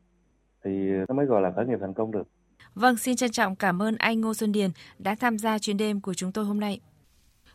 thì 0.64 0.70
nó 1.08 1.14
mới 1.14 1.26
gọi 1.26 1.42
là 1.42 1.52
khởi 1.56 1.66
nghiệp 1.66 1.78
thành 1.80 1.94
công 1.94 2.10
được. 2.10 2.28
Vâng, 2.74 2.96
xin 2.96 3.16
trân 3.16 3.30
trọng 3.30 3.56
cảm 3.56 3.82
ơn 3.82 3.96
anh 3.96 4.20
Ngô 4.20 4.34
Xuân 4.34 4.52
Điền 4.52 4.70
đã 4.98 5.14
tham 5.14 5.38
gia 5.38 5.58
chuyến 5.58 5.76
đêm 5.76 6.00
của 6.00 6.14
chúng 6.14 6.32
tôi 6.32 6.44
hôm 6.44 6.60
nay. 6.60 6.80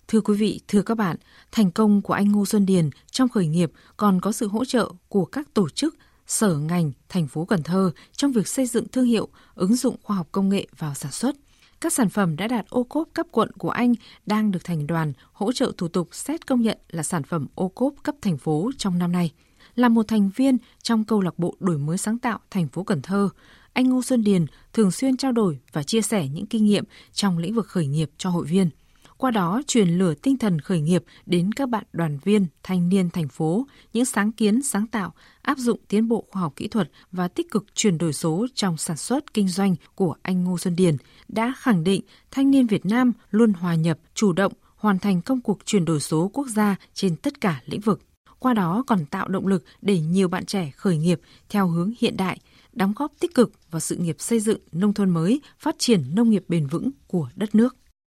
Thưa 0.07 0.21
quý 0.21 0.35
vị, 0.38 0.61
thưa 0.67 0.81
các 0.81 0.97
bạn, 0.97 1.17
thành 1.51 1.71
công 1.71 2.01
của 2.01 2.13
anh 2.13 2.31
Ngô 2.31 2.45
Xuân 2.45 2.65
Điền 2.65 2.89
trong 3.11 3.29
khởi 3.29 3.47
nghiệp 3.47 3.71
còn 3.97 4.21
có 4.21 4.31
sự 4.31 4.47
hỗ 4.47 4.65
trợ 4.65 4.91
của 5.09 5.25
các 5.25 5.53
tổ 5.53 5.69
chức, 5.69 5.95
sở 6.27 6.57
ngành, 6.57 6.91
thành 7.09 7.27
phố 7.27 7.45
Cần 7.45 7.63
Thơ 7.63 7.91
trong 8.11 8.31
việc 8.31 8.47
xây 8.47 8.65
dựng 8.65 8.88
thương 8.88 9.05
hiệu, 9.05 9.27
ứng 9.55 9.75
dụng 9.75 9.95
khoa 10.03 10.15
học 10.15 10.27
công 10.31 10.50
nghệ 10.50 10.67
vào 10.77 10.93
sản 10.93 11.11
xuất. 11.11 11.35
Các 11.81 11.93
sản 11.93 12.09
phẩm 12.09 12.35
đã 12.35 12.47
đạt 12.47 12.69
ô 12.69 12.83
cốp 12.83 13.09
cấp 13.13 13.27
quận 13.31 13.51
của 13.51 13.69
anh 13.69 13.93
đang 14.25 14.51
được 14.51 14.63
thành 14.63 14.88
đoàn 14.88 15.13
hỗ 15.33 15.51
trợ 15.51 15.71
thủ 15.77 15.88
tục 15.88 16.07
xét 16.11 16.47
công 16.47 16.61
nhận 16.61 16.77
là 16.89 17.03
sản 17.03 17.23
phẩm 17.23 17.47
ô 17.55 17.67
cốp 17.67 17.93
cấp 18.03 18.15
thành 18.21 18.38
phố 18.38 18.71
trong 18.77 19.00
năm 19.00 19.11
nay. 19.11 19.31
Là 19.75 19.90
một 19.90 20.08
thành 20.08 20.30
viên 20.36 20.58
trong 20.84 21.04
câu 21.04 21.22
lạc 21.22 21.40
bộ 21.40 21.56
đổi 21.60 21.78
mới 21.78 21.98
sáng 21.98 22.20
tạo 22.20 22.40
thành 22.51 22.68
phố 22.68 22.84
Cần 22.84 23.01
Thơ, 23.01 23.30
anh 23.74 23.90
Ngô 23.90 24.01
Xuân 24.01 24.24
Điền 24.24 24.46
thường 24.74 24.92
xuyên 24.92 25.18
trao 25.18 25.32
đổi 25.32 25.60
và 25.74 25.84
chia 25.84 26.01
sẻ 26.01 26.28
những 26.28 26.46
kinh 26.46 26.66
nghiệm 26.66 26.84
trong 27.13 27.38
lĩnh 27.38 27.54
vực 27.54 27.68
khởi 27.68 27.88
nghiệp 27.88 28.12
cho 28.18 28.30
hội 28.30 28.46
viên. 28.46 28.70
Qua 29.18 29.32
đó 29.32 29.62
truyền 29.68 29.90
lửa 29.90 30.13
tinh 30.13 30.38
thần 30.38 30.62
khởi 30.62 30.82
nghiệp 30.82 31.04
đến 31.25 31.51
các 31.51 31.70
bạn 31.70 31.84
đoàn 31.94 32.20
viên, 32.24 32.48
thanh 32.63 32.90
niên 32.90 33.10
thành 33.10 33.28
phố, 33.28 33.68
những 33.94 34.06
sáng 34.06 34.32
kiến 34.32 34.62
sáng 34.62 34.88
tạo, 34.88 35.13
áp 35.42 35.58
dụng 35.58 35.80
tiến 35.88 36.08
bộ 36.08 36.25
khoa 36.32 36.42
học 36.42 36.54
kỹ 36.56 36.68
thuật 36.68 36.92
và 37.12 37.28
tích 37.28 37.51
cực 37.51 37.66
chuyển 37.75 37.98
đổi 37.98 38.13
số 38.13 38.48
trong 38.54 38.78
sản 38.78 38.98
xuất 38.98 39.34
kinh 39.34 39.48
doanh 39.48 39.75
của 39.96 40.16
anh 40.22 40.44
Ngô 40.44 40.58
Xuân 40.58 40.75
Điền 40.75 40.98
đã 41.28 41.54
khẳng 41.58 41.84
định 41.84 42.01
thanh 42.32 42.51
niên 42.51 42.68
Việt 42.68 42.86
Nam 42.86 43.13
luôn 43.32 43.54
hòa 43.54 43.75
nhập, 43.75 44.00
chủ 44.13 44.34
động, 44.34 44.54
hoàn 44.75 45.00
thành 45.00 45.22
công 45.22 45.42
cuộc 45.42 45.66
chuyển 45.66 45.86
đổi 45.86 46.00
số 46.00 46.30
quốc 46.34 46.48
gia 46.48 46.75
trên 46.94 47.16
tất 47.16 47.42
cả 47.42 47.62
lĩnh 47.66 47.82
vực 47.82 48.01
qua 48.41 48.53
đó 48.53 48.83
còn 48.88 49.05
tạo 49.05 49.27
động 49.27 49.48
lực 49.48 49.63
để 49.81 50.00
nhiều 50.00 50.27
bạn 50.27 50.45
trẻ 50.45 50.71
khởi 50.75 50.98
nghiệp 50.98 51.21
theo 51.50 51.67
hướng 51.67 51.93
hiện 52.00 52.17
đại, 52.17 52.39
đóng 52.74 52.93
góp 52.95 53.12
tích 53.19 53.36
cực 53.36 53.51
vào 53.71 53.79
sự 53.79 53.95
nghiệp 53.95 54.15
xây 54.19 54.39
dựng 54.39 54.60
nông 54.71 54.93
thôn 54.93 55.10
mới, 55.10 55.41
phát 55.60 55.75
triển 55.77 56.15
nông 56.15 56.29
nghiệp 56.29 56.43
bền 56.48 56.67
vững 56.67 56.89
của 57.07 57.29
đất 57.36 57.55
nước. 57.55 57.75